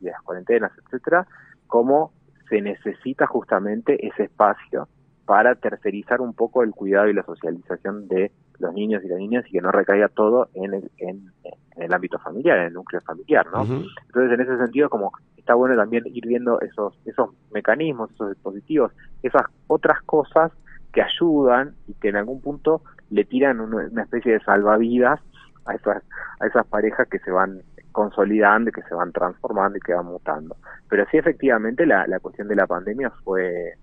de 0.00 0.10
las 0.10 0.22
cuarentenas, 0.22 0.72
etcétera, 0.84 1.26
cómo 1.66 2.12
se 2.48 2.62
necesita 2.62 3.26
justamente 3.26 4.06
ese 4.06 4.24
espacio 4.24 4.88
para 5.28 5.56
tercerizar 5.56 6.22
un 6.22 6.32
poco 6.32 6.62
el 6.62 6.70
cuidado 6.70 7.06
y 7.06 7.12
la 7.12 7.22
socialización 7.22 8.08
de 8.08 8.32
los 8.60 8.72
niños 8.72 9.04
y 9.04 9.08
las 9.08 9.18
niñas 9.18 9.44
y 9.46 9.52
que 9.52 9.60
no 9.60 9.70
recaiga 9.70 10.08
todo 10.08 10.48
en 10.54 10.72
el, 10.72 10.90
en, 10.96 11.30
el 11.76 11.92
ámbito 11.92 12.18
familiar, 12.18 12.56
en 12.56 12.68
el 12.68 12.72
núcleo 12.72 13.02
familiar, 13.02 13.46
¿no? 13.52 13.60
Entonces, 13.60 14.32
en 14.32 14.40
ese 14.40 14.56
sentido, 14.56 14.88
como 14.88 15.12
está 15.36 15.52
bueno 15.52 15.76
también 15.76 16.04
ir 16.06 16.26
viendo 16.26 16.58
esos, 16.62 16.98
esos 17.04 17.28
mecanismos, 17.52 18.10
esos 18.12 18.30
dispositivos, 18.30 18.90
esas 19.22 19.42
otras 19.66 20.00
cosas 20.04 20.50
que 20.94 21.02
ayudan 21.02 21.74
y 21.86 21.92
que 21.92 22.08
en 22.08 22.16
algún 22.16 22.40
punto 22.40 22.80
le 23.10 23.26
tiran 23.26 23.60
una 23.60 24.02
especie 24.02 24.32
de 24.32 24.40
salvavidas 24.40 25.20
a 25.66 25.74
esas, 25.74 26.02
a 26.40 26.46
esas 26.46 26.66
parejas 26.68 27.06
que 27.06 27.18
se 27.18 27.30
van 27.30 27.60
consolidando 27.92 28.70
y 28.70 28.72
que 28.72 28.82
se 28.82 28.94
van 28.94 29.12
transformando 29.12 29.76
y 29.76 29.82
que 29.82 29.92
van 29.92 30.06
mutando. 30.06 30.56
Pero 30.88 31.04
sí, 31.10 31.18
efectivamente, 31.18 31.84
la, 31.84 32.06
la 32.06 32.18
cuestión 32.18 32.48
de 32.48 32.56
la 32.56 32.66
pandemia 32.66 33.10
fue, 33.24 33.74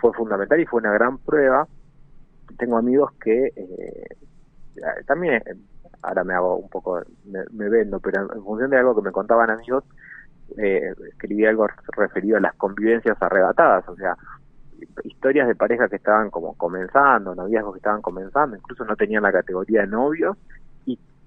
fue 0.00 0.12
fundamental 0.12 0.60
y 0.60 0.66
fue 0.66 0.80
una 0.80 0.92
gran 0.92 1.18
prueba. 1.18 1.66
Tengo 2.56 2.78
amigos 2.78 3.12
que 3.20 3.52
eh, 3.54 4.06
también, 5.06 5.42
ahora 6.02 6.24
me 6.24 6.34
hago 6.34 6.56
un 6.56 6.68
poco, 6.68 7.02
me, 7.24 7.68
vendo, 7.68 8.00
pero 8.00 8.32
en 8.32 8.42
función 8.42 8.70
de 8.70 8.78
algo 8.78 8.94
que 8.94 9.02
me 9.02 9.12
contaban 9.12 9.50
amigos, 9.50 9.84
eh, 10.56 10.94
escribí 11.10 11.44
algo 11.44 11.66
referido 11.96 12.38
a 12.38 12.40
las 12.40 12.54
convivencias 12.54 13.20
arrebatadas, 13.20 13.86
o 13.88 13.96
sea, 13.96 14.16
historias 15.04 15.48
de 15.48 15.54
parejas 15.54 15.90
que 15.90 15.96
estaban 15.96 16.30
como 16.30 16.54
comenzando, 16.54 17.34
noviazgos 17.34 17.74
que 17.74 17.78
estaban 17.78 18.00
comenzando, 18.00 18.56
incluso 18.56 18.84
no 18.84 18.96
tenían 18.96 19.22
la 19.22 19.32
categoría 19.32 19.82
de 19.82 19.88
novios 19.88 20.36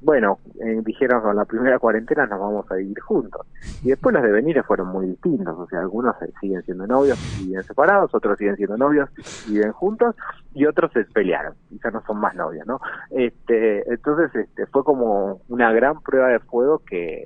bueno, 0.02 0.40
eh, 0.60 0.82
dijeron 0.84 1.22
con 1.22 1.36
la 1.36 1.46
primera 1.46 1.78
cuarentena 1.78 2.26
nos 2.26 2.40
vamos 2.40 2.72
a 2.72 2.76
vivir 2.76 3.00
juntos. 3.00 3.46
Y 3.84 3.90
después 3.90 4.14
los 4.14 4.24
devenires 4.24 4.66
fueron 4.66 4.88
muy 4.88 5.08
distintos, 5.08 5.58
o 5.58 5.68
sea, 5.68 5.80
algunos 5.80 6.16
siguen 6.40 6.64
siendo 6.64 6.88
novios 6.88 7.20
y 7.40 7.48
viven 7.48 7.64
separados, 7.64 8.14
otros 8.14 8.38
siguen 8.38 8.56
siendo 8.56 8.78
novios 8.78 9.10
y 9.48 9.54
viven 9.54 9.72
juntos, 9.72 10.16
y 10.54 10.66
otros 10.66 10.92
se 10.92 11.06
pelearon, 11.06 11.54
ya 11.70 11.92
no 11.92 12.04
son 12.06 12.20
más 12.20 12.36
novios, 12.36 12.66
¿no? 12.66 12.82
Este, 13.12 13.88
entonces 13.92 14.34
este, 14.36 14.66
fue 14.68 14.84
como 14.84 15.42
una 15.50 15.72
gran 15.72 16.02
prueba 16.02 16.30
de 16.30 16.40
fuego 16.40 16.80
que, 16.80 17.24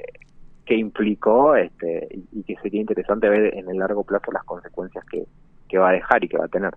que 0.66 0.76
implicó 0.76 1.56
este, 1.56 2.10
y 2.32 2.44
que 2.44 2.56
sería 2.58 2.82
interesante 2.82 3.30
ver 3.30 3.56
en 3.56 3.70
el 3.70 3.78
largo 3.78 4.04
plazo 4.04 4.32
las 4.32 4.44
consecuencias 4.44 5.06
que, 5.06 5.26
que 5.76 5.80
va 5.80 5.90
a 5.90 5.94
dejar 5.94 6.24
y 6.24 6.30
que 6.30 6.38
va 6.38 6.46
a 6.46 6.48
tener. 6.48 6.72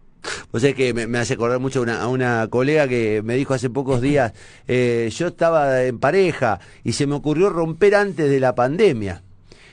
O 0.51 0.59
sea 0.59 0.73
que 0.73 0.93
me, 0.93 1.19
hace 1.19 1.35
acordar 1.35 1.61
mucho 1.61 1.79
a 1.79 1.83
una, 1.83 2.03
a 2.03 2.09
una 2.09 2.49
colega 2.51 2.89
que 2.89 3.23
me 3.23 3.37
dijo 3.37 3.55
hace 3.55 3.71
pocos 3.71 4.01
días, 4.01 4.33
eh, 4.67 5.09
yo 5.13 5.29
estaba 5.29 5.85
en 5.85 6.01
pareja 6.01 6.59
y 6.83 6.93
se 6.93 7.07
me 7.07 7.15
ocurrió 7.15 7.49
romper 7.49 7.95
antes 7.95 8.29
de 8.29 8.41
la 8.41 8.57
pandemia 8.57 9.23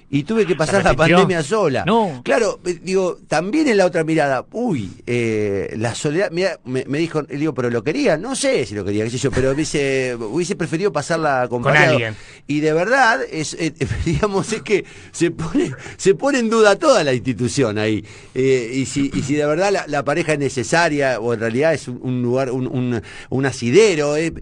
y 0.09 0.23
tuve 0.23 0.45
que 0.45 0.55
pasar 0.55 0.83
la 0.83 0.93
pandemia 0.93 1.41
sola. 1.41 1.83
No. 1.85 2.21
Claro, 2.23 2.59
eh, 2.65 2.79
digo, 2.81 3.17
también 3.27 3.67
en 3.67 3.77
la 3.77 3.85
otra 3.85 4.03
mirada, 4.03 4.45
uy, 4.51 4.91
eh, 5.07 5.73
la 5.77 5.95
soledad, 5.95 6.29
mira, 6.31 6.59
me, 6.63 6.83
dijo, 6.99 7.23
digo, 7.23 7.53
pero 7.53 7.69
lo 7.69 7.83
quería, 7.83 8.15
no 8.15 8.35
sé 8.35 8.65
si 8.65 8.75
lo 8.75 8.85
quería, 8.85 9.03
qué 9.03 9.09
sé 9.09 9.17
yo, 9.17 9.31
pero 9.31 9.53
dice, 9.55 10.15
hubiese 10.19 10.55
preferido 10.55 10.91
pasarla 10.91 11.41
acompañado. 11.41 11.85
Con 11.85 11.93
alguien. 11.93 12.15
Y 12.45 12.59
de 12.59 12.73
verdad, 12.73 13.21
es, 13.31 13.55
eh, 13.55 13.73
digamos, 14.05 14.53
es 14.53 14.61
que 14.61 14.85
se 15.11 15.31
pone, 15.31 15.71
se 15.97 16.13
pone 16.13 16.39
en 16.39 16.49
duda 16.49 16.75
toda 16.75 17.03
la 17.03 17.13
institución 17.13 17.77
ahí. 17.79 18.05
y, 18.35 18.85
si, 18.85 19.11
y 19.13 19.23
si 19.23 19.33
de 19.33 19.45
verdad 19.45 19.85
la, 19.87 20.03
pareja 20.05 20.33
es 20.33 20.39
necesaria, 20.39 21.19
o 21.19 21.33
en 21.33 21.39
realidad 21.39 21.73
es 21.73 21.87
un, 21.87 22.21
lugar, 22.21 22.51
un, 22.51 23.01
un, 23.29 23.45
asidero, 23.45 24.15
es 24.15 24.33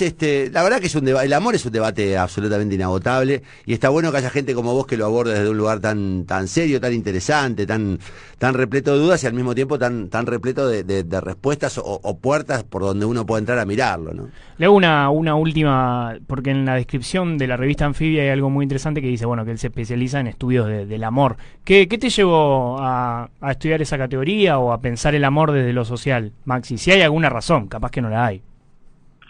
este, 0.00 0.50
la 0.50 0.62
verdad 0.62 0.80
que 0.80 0.86
es 0.86 0.94
un 0.94 1.04
debate, 1.04 1.26
el 1.26 1.32
amor 1.34 1.54
es 1.54 1.64
un 1.66 1.72
debate 1.72 2.16
absolutamente 2.16 2.74
inagotable, 2.74 3.42
y 3.66 3.74
está 3.74 3.90
bueno 3.90 4.10
que 4.10 4.18
haya 4.18 4.30
gente 4.30 4.54
como 4.54 4.72
vos 4.72 4.86
que 4.86 4.93
lo 4.96 5.06
aborda 5.06 5.32
desde 5.32 5.50
un 5.50 5.56
lugar 5.56 5.80
tan, 5.80 6.24
tan 6.26 6.48
serio, 6.48 6.80
tan 6.80 6.92
interesante, 6.92 7.66
tan, 7.66 7.98
tan 8.38 8.54
repleto 8.54 8.92
de 8.92 8.98
dudas 8.98 9.22
y 9.24 9.26
al 9.26 9.34
mismo 9.34 9.54
tiempo 9.54 9.78
tan, 9.78 10.08
tan 10.08 10.26
repleto 10.26 10.68
de, 10.68 11.20
respuestas 11.20 11.80
o, 11.82 12.18
puertas 12.18 12.64
por 12.64 12.82
donde 12.82 13.06
uno 13.06 13.26
puede 13.26 13.40
entrar 13.40 13.58
a 13.58 13.64
mirarlo. 13.64 14.12
¿no? 14.14 14.28
Le 14.58 14.66
hago 14.66 14.74
una, 14.74 15.10
una 15.10 15.34
última, 15.34 16.16
porque 16.26 16.50
en 16.50 16.64
la 16.64 16.74
descripción 16.74 17.38
de 17.38 17.46
la 17.46 17.56
revista 17.56 17.84
Anfibia 17.86 18.22
hay 18.22 18.28
algo 18.28 18.50
muy 18.50 18.62
interesante 18.62 19.00
que 19.00 19.08
dice 19.08 19.26
bueno 19.26 19.44
que 19.44 19.50
él 19.50 19.58
se 19.58 19.68
especializa 19.68 20.20
en 20.20 20.26
estudios 20.26 20.66
del 20.66 21.04
amor. 21.04 21.36
¿Qué, 21.64 21.88
¿Qué, 21.88 21.98
te 21.98 22.10
llevó 22.10 22.78
a, 22.78 23.28
a 23.40 23.50
estudiar 23.50 23.82
esa 23.82 23.98
categoría 23.98 24.58
o 24.58 24.72
a 24.72 24.80
pensar 24.80 25.14
el 25.14 25.24
amor 25.24 25.52
desde 25.52 25.72
lo 25.72 25.84
social, 25.84 26.32
Maxi? 26.44 26.78
Si 26.78 26.90
hay 26.90 27.02
alguna 27.02 27.30
razón, 27.30 27.68
capaz 27.68 27.90
que 27.90 28.02
no 28.02 28.10
la 28.10 28.26
hay. 28.26 28.42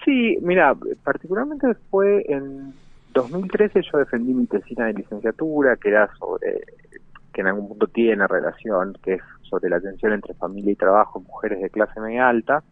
Sí, 0.05 0.37
mira, 0.43 0.75
particularmente 1.03 1.69
fue 1.91 2.25
en 2.29 2.75
2013 3.15 3.81
yo 3.83 3.99
defendí 3.99 4.35
mi 4.35 4.47
tesina 4.47 4.87
de 4.87 4.95
licenciatura, 4.95 5.77
que 5.77 5.89
era 5.89 6.13
sobre, 6.19 6.65
que 7.33 7.41
en 7.41 7.47
algún 7.47 7.69
punto 7.69 7.87
tiene 7.87 8.27
relación, 8.27 8.97
que 9.03 9.15
es 9.15 9.23
sobre 9.43 9.71
la 9.71 9.81
tensión 9.81 10.13
entre 10.13 10.35
familia 10.35 10.73
y 10.73 10.77
trabajo 10.77 11.21
en 11.21 11.27
mujeres 11.27 11.63
de 11.63 11.71
clase 11.71 12.01
media 12.01 12.29
alta. 12.29 12.63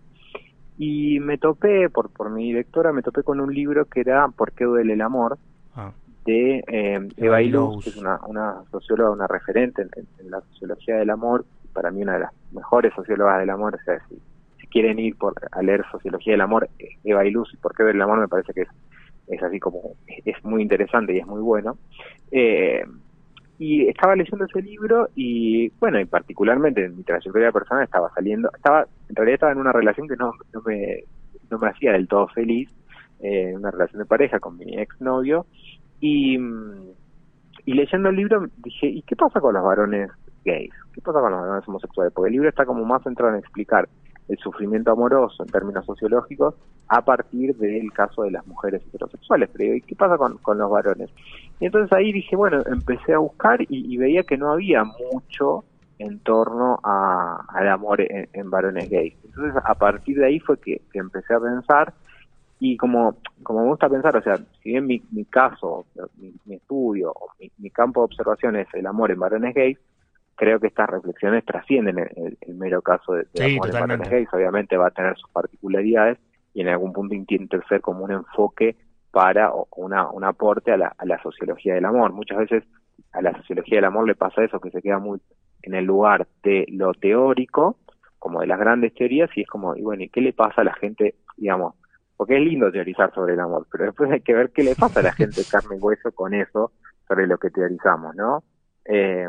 Y 0.78 1.20
me 1.20 1.38
topé, 1.38 1.88
por, 1.90 2.10
por 2.10 2.30
mi 2.30 2.46
directora, 2.46 2.92
me 2.92 3.02
topé 3.02 3.22
con 3.22 3.40
un 3.40 3.54
libro 3.54 3.84
que 3.84 4.00
era 4.00 4.28
¿Por 4.28 4.52
qué 4.52 4.64
duele 4.64 4.94
el 4.94 5.00
amor? 5.00 5.38
Ah. 5.74 5.92
de 6.26 6.62
eh, 6.66 7.08
Eva 7.16 7.40
Iluz, 7.40 7.82
que 7.82 7.90
es 7.90 7.96
una, 7.96 8.20
una 8.26 8.62
socióloga, 8.70 9.10
una 9.10 9.26
referente 9.26 9.82
en, 9.82 10.30
la 10.30 10.40
sociología 10.52 10.96
del 10.96 11.10
amor, 11.10 11.46
para 11.72 11.90
mí 11.90 12.02
una 12.02 12.14
de 12.14 12.20
las 12.20 12.32
mejores 12.52 12.92
sociólogas 12.94 13.40
del 13.40 13.48
amor, 13.48 13.74
o 13.74 13.84
sea, 13.84 13.98
si, 14.08 14.20
si 14.60 14.66
quieren 14.66 14.98
ir 14.98 15.16
por, 15.16 15.34
a 15.50 15.62
leer 15.62 15.82
sociología 15.90 16.34
del 16.34 16.42
amor, 16.42 16.68
Eva 17.04 17.24
Iluz 17.24 17.54
y 17.54 17.56
¿Por 17.56 17.74
qué 17.74 17.84
duele 17.84 17.96
el 17.96 18.02
amor? 18.02 18.18
me 18.18 18.28
parece 18.28 18.52
que 18.52 18.62
es 18.62 18.68
es 19.28 19.42
así 19.42 19.58
como, 19.60 19.94
es 20.06 20.44
muy 20.44 20.62
interesante 20.62 21.14
y 21.14 21.18
es 21.18 21.26
muy 21.26 21.40
bueno. 21.40 21.78
Eh, 22.30 22.84
y 23.58 23.86
estaba 23.86 24.16
leyendo 24.16 24.44
ese 24.44 24.60
libro 24.60 25.08
y, 25.14 25.68
bueno, 25.78 26.00
y 26.00 26.04
particularmente 26.04 26.84
en 26.84 26.96
mi 26.96 27.04
trayectoria 27.04 27.52
personal 27.52 27.84
estaba 27.84 28.10
saliendo, 28.12 28.50
estaba, 28.54 28.86
en 29.08 29.14
realidad 29.14 29.34
estaba 29.34 29.52
en 29.52 29.58
una 29.58 29.72
relación 29.72 30.08
que 30.08 30.16
no, 30.16 30.32
no, 30.52 30.62
me, 30.62 31.04
no 31.50 31.58
me 31.58 31.68
hacía 31.68 31.92
del 31.92 32.08
todo 32.08 32.26
feliz, 32.28 32.68
eh, 33.20 33.52
una 33.54 33.70
relación 33.70 34.00
de 34.00 34.06
pareja 34.06 34.40
con 34.40 34.56
mi 34.56 34.74
exnovio, 34.78 35.46
y, 36.00 36.36
y 37.64 37.74
leyendo 37.74 38.08
el 38.08 38.16
libro 38.16 38.48
dije, 38.56 38.88
¿y 38.88 39.02
qué 39.02 39.14
pasa 39.14 39.40
con 39.40 39.54
los 39.54 39.62
varones 39.62 40.10
gays? 40.44 40.74
¿Qué 40.92 41.00
pasa 41.00 41.20
con 41.20 41.30
los 41.30 41.40
varones 41.42 41.68
homosexuales? 41.68 42.12
Porque 42.12 42.30
el 42.30 42.32
libro 42.32 42.48
está 42.48 42.66
como 42.66 42.84
más 42.84 43.04
centrado 43.04 43.32
en 43.32 43.38
explicar 43.38 43.88
el 44.28 44.38
sufrimiento 44.38 44.92
amoroso 44.92 45.42
en 45.42 45.50
términos 45.50 45.84
sociológicos 45.84 46.54
a 46.88 47.04
partir 47.04 47.56
del 47.56 47.92
caso 47.92 48.22
de 48.22 48.30
las 48.30 48.46
mujeres 48.46 48.82
heterosexuales. 48.86 49.50
Pero 49.52 49.74
¿y 49.74 49.80
qué 49.80 49.96
pasa 49.96 50.16
con, 50.16 50.38
con 50.38 50.58
los 50.58 50.70
varones? 50.70 51.10
Y 51.60 51.66
entonces 51.66 51.92
ahí 51.92 52.12
dije, 52.12 52.36
bueno, 52.36 52.62
empecé 52.66 53.14
a 53.14 53.18
buscar 53.18 53.60
y, 53.68 53.96
veía 53.96 54.22
que 54.22 54.36
no 54.36 54.52
había 54.52 54.84
mucho 54.84 55.64
en 55.98 56.18
torno 56.20 56.80
a, 56.82 57.44
al 57.48 57.68
amor 57.68 58.00
en, 58.00 58.50
varones 58.50 58.90
gays. 58.90 59.14
Entonces 59.24 59.62
a 59.64 59.74
partir 59.74 60.18
de 60.18 60.26
ahí 60.26 60.40
fue 60.40 60.58
que, 60.58 60.80
empecé 60.92 61.34
a 61.34 61.40
pensar 61.40 61.94
y 62.58 62.76
como, 62.76 63.16
como 63.42 63.62
me 63.62 63.68
gusta 63.68 63.88
pensar, 63.88 64.16
o 64.16 64.22
sea, 64.22 64.36
si 64.36 64.70
bien 64.70 64.86
mi, 64.86 65.02
mi 65.10 65.24
caso, 65.24 65.84
mi, 66.16 66.54
estudio, 66.54 67.12
mi, 67.40 67.50
mi 67.58 67.70
campo 67.70 68.00
de 68.00 68.04
observación 68.04 68.56
es 68.56 68.68
el 68.74 68.86
amor 68.86 69.10
en 69.10 69.18
varones 69.18 69.54
gays, 69.54 69.78
creo 70.36 70.60
que 70.60 70.68
estas 70.68 70.88
reflexiones 70.88 71.44
trascienden 71.44 71.98
el, 71.98 72.54
mero 72.54 72.82
caso 72.82 73.14
de, 73.14 73.26
de 73.32 73.56
amor 73.56 73.92
en 73.92 74.00
gays, 74.00 74.28
obviamente 74.32 74.76
va 74.76 74.88
a 74.88 74.90
tener 74.90 75.16
sus 75.16 75.30
particularidades 75.30 76.18
y 76.54 76.62
en 76.62 76.68
algún 76.68 76.92
punto 76.92 77.14
intenta 77.14 77.60
ser 77.68 77.80
como 77.80 78.04
un 78.04 78.12
enfoque 78.12 78.76
para 79.10 79.52
o 79.52 79.68
una, 79.76 80.10
un 80.10 80.24
aporte 80.24 80.72
a 80.72 80.76
la, 80.76 80.94
a 80.96 81.04
la 81.04 81.20
sociología 81.22 81.74
del 81.74 81.84
amor. 81.84 82.12
Muchas 82.12 82.38
veces 82.38 82.64
a 83.12 83.22
la 83.22 83.36
sociología 83.36 83.76
del 83.76 83.84
amor 83.84 84.06
le 84.06 84.14
pasa 84.14 84.42
eso, 84.42 84.60
que 84.60 84.70
se 84.70 84.82
queda 84.82 84.98
muy 84.98 85.20
en 85.62 85.74
el 85.74 85.84
lugar 85.84 86.26
de 86.42 86.66
lo 86.68 86.92
teórico, 86.94 87.76
como 88.18 88.40
de 88.40 88.46
las 88.46 88.58
grandes 88.58 88.94
teorías, 88.94 89.30
y 89.36 89.42
es 89.42 89.48
como, 89.48 89.76
y 89.76 89.82
bueno, 89.82 90.02
¿y 90.02 90.08
qué 90.08 90.20
le 90.20 90.32
pasa 90.32 90.62
a 90.62 90.64
la 90.64 90.74
gente, 90.74 91.14
digamos? 91.36 91.74
Porque 92.16 92.36
es 92.36 92.42
lindo 92.42 92.70
teorizar 92.70 93.12
sobre 93.14 93.34
el 93.34 93.40
amor, 93.40 93.66
pero 93.70 93.84
después 93.84 94.10
hay 94.10 94.20
que 94.20 94.34
ver 94.34 94.50
qué 94.50 94.62
le 94.62 94.74
pasa 94.74 95.00
a 95.00 95.04
la 95.04 95.12
gente 95.12 95.42
carne 95.50 95.76
y 95.76 95.80
hueso 95.80 96.12
con 96.12 96.34
eso 96.34 96.72
sobre 97.06 97.26
lo 97.26 97.38
que 97.38 97.50
teorizamos, 97.50 98.14
¿no? 98.14 98.42
Eh, 98.84 99.28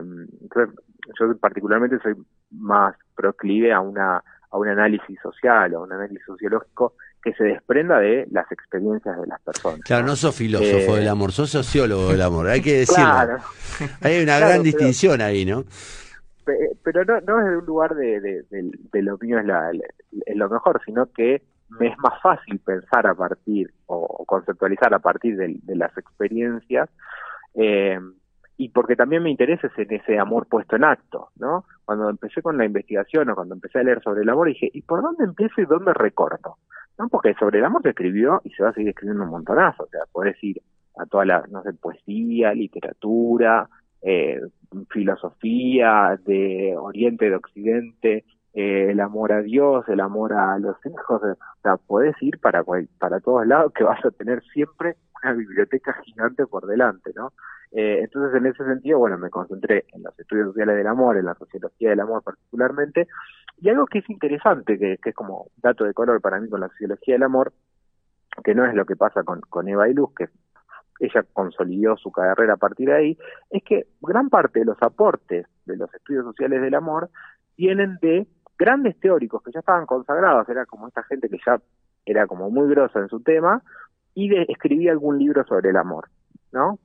yo 1.20 1.38
particularmente 1.40 2.00
soy 2.00 2.16
más 2.52 2.96
proclive 3.16 3.74
a 3.74 3.80
una, 3.80 4.18
a 4.18 4.58
un 4.58 4.68
análisis 4.68 5.20
social 5.22 5.74
o 5.74 5.80
a 5.80 5.84
un 5.84 5.94
análisis 5.94 6.26
sociológico 6.26 6.94
que 7.24 7.34
se 7.34 7.46
desprenda 7.46 8.00
de 8.00 8.28
las 8.32 8.52
experiencias 8.52 9.20
de 9.20 9.28
las 9.28 9.42
personas. 9.42 9.80
Claro, 9.82 10.06
no 10.06 10.16
sos 10.16 10.36
filósofo 10.36 10.96
del 10.96 11.08
amor, 11.08 11.32
sos 11.32 11.50
sociólogo 11.50 12.10
del 12.10 12.22
amor, 12.22 12.50
hay 12.50 12.62
que 12.62 12.80
decirlo. 12.80 13.06
Claro. 13.06 13.38
Hay 14.02 14.22
una 14.22 14.40
gran 14.40 14.62
distinción 14.62 15.22
ahí, 15.22 15.46
¿no? 15.46 15.64
Pero 16.84 17.06
no, 17.06 17.22
no 17.22 17.40
es 17.40 17.46
de 17.52 17.58
un 17.58 17.66
lugar 17.66 17.96
de, 17.96 18.20
de, 18.20 19.02
lo 19.02 19.18
mío 19.20 19.40
es, 19.40 19.46
la, 19.46 19.72
es 19.72 20.36
lo 20.36 20.50
mejor, 20.50 20.82
sino 20.86 21.06
que 21.06 21.42
me 21.80 21.88
es 21.88 21.98
más 22.00 22.22
fácil 22.22 22.60
pensar 22.60 23.08
a 23.08 23.16
partir 23.16 23.72
o, 23.86 24.26
conceptualizar 24.26 24.94
a 24.94 25.00
partir 25.00 25.38
de, 25.38 25.60
las 25.76 25.98
experiencias 25.98 26.90
eh, 27.56 27.98
y 28.64 28.70
porque 28.70 28.96
también 28.96 29.22
me 29.24 29.30
interesa 29.30 29.70
en 29.76 29.94
ese 29.94 30.18
amor 30.18 30.48
puesto 30.48 30.78
en 30.78 30.86
acto, 30.86 31.30
¿no? 31.36 31.66
Cuando 31.84 32.10
empecé 32.10 32.42
con 32.42 32.58
la 32.58 32.64
investigación 32.64 33.30
o 33.30 33.36
cuando 33.36 33.56
empecé 33.56 33.80
a 33.80 33.84
leer 33.84 34.02
sobre 34.02 34.22
el 34.22 34.30
amor 34.30 34.48
dije, 34.48 34.70
¿y 34.74 34.82
por 34.84 35.02
dónde 35.02 35.26
empiezo 35.26 35.60
y 35.60 35.66
dónde 35.66 35.94
recorto? 35.94 36.56
¿No? 36.98 37.10
Porque 37.10 37.34
sobre 37.34 37.60
el 37.60 37.66
amor 37.66 37.82
se 37.82 37.90
escribió 37.90 38.40
y 38.46 38.52
se 38.52 38.64
va 38.64 38.70
a 38.70 38.74
seguir 38.74 38.90
escribiendo 38.90 39.26
un 39.26 39.32
montonazo, 39.32 39.84
o 39.84 39.88
sea, 39.88 40.02
podés 40.14 40.42
ir 40.42 40.62
a 40.96 41.06
toda 41.08 41.26
la, 41.26 41.44
no 41.50 41.62
sé, 41.64 41.74
poesía, 41.74 42.54
literatura, 42.54 43.68
eh, 44.02 44.40
filosofía 44.90 46.18
de 46.26 46.76
Oriente, 46.78 47.30
de 47.30 47.36
Occidente, 47.36 48.26
eh, 48.54 48.92
el 48.92 49.02
amor 49.02 49.34
a 49.34 49.42
Dios, 49.42 49.84
el 49.90 50.00
amor 50.00 50.32
a 50.32 50.58
los 50.58 50.78
hijos, 50.86 51.22
o 51.22 51.62
sea, 51.64 51.76
puedes 51.76 52.16
ir 52.22 52.40
para, 52.40 52.64
para 52.98 53.20
todos 53.20 53.46
lados 53.46 53.74
que 53.74 53.84
vas 53.84 54.06
a 54.06 54.12
tener 54.12 54.42
siempre 54.54 54.96
una 55.24 55.34
biblioteca 55.34 55.94
gigante 56.04 56.46
por 56.46 56.66
delante, 56.66 57.12
¿no? 57.16 57.34
Eh, 57.72 58.02
entonces, 58.04 58.36
en 58.36 58.46
ese 58.46 58.64
sentido, 58.66 59.00
bueno, 59.00 59.18
me 59.18 59.30
concentré 59.30 59.86
en 59.94 60.04
los 60.04 60.18
estudios 60.20 60.50
sociales 60.50 60.76
del 60.78 60.88
amor, 60.88 61.18
en 61.18 61.26
la 61.26 61.34
sociología 61.34 61.90
del 61.90 62.02
amor 62.02 62.22
particularmente, 62.22 63.08
y 63.60 63.70
algo 63.70 63.88
que 63.88 64.00
es 64.00 64.10
interesante, 64.10 64.78
que, 64.78 65.00
es 65.04 65.16
como 65.16 65.48
dato 65.58 65.84
de 65.84 65.94
color 65.94 66.22
para 66.22 66.40
mí 66.40 66.50
con 66.50 66.62
la 66.62 66.70
sociología 66.70 67.16
del 67.16 67.24
amor, 67.24 67.52
que 68.44 68.54
no 68.54 68.66
es 68.66 68.76
lo 68.76 68.86
que 68.86 68.96
pasa 68.96 69.24
con, 69.24 69.42
con 69.42 69.68
Eva 69.68 69.90
y 69.90 69.94
Luz, 69.94 70.14
que 70.16 70.30
ella 71.00 71.24
consolidó 71.34 71.98
su 71.98 72.12
carrera 72.12 72.54
a 72.54 72.58
partir 72.58 72.90
de 72.90 72.96
ahí, 72.96 73.18
es 73.50 73.64
que 73.64 73.88
gran 74.02 74.30
parte 74.30 74.60
de 74.60 74.66
los 74.66 74.82
aportes 74.82 75.48
de 75.66 75.78
los 75.78 75.92
estudios 75.96 76.26
sociales 76.26 76.62
del 76.62 76.76
amor 76.76 77.10
vienen 77.58 77.98
de 78.02 78.28
grandes 78.58 79.00
teóricos 79.00 79.42
que 79.42 79.52
ya 79.52 79.62
estaban 79.62 79.86
consagrados, 79.86 80.48
era 80.48 80.66
como 80.66 80.88
esta 80.88 81.04
gente 81.04 81.28
que 81.28 81.40
ya 81.46 81.60
era 82.06 82.28
como 82.28 82.50
muy 82.50 82.70
grosa 82.70 83.00
en 83.00 83.10
su 83.10 83.22
tema, 83.22 83.64
y 84.16 84.30
de, 84.30 84.46
escribía 84.50 84.92
algún 84.92 85.20
libro 85.20 85.46
sobre 85.46 85.70
el 85.70 85.78
amor, 85.78 86.10
¿no? 86.52 86.80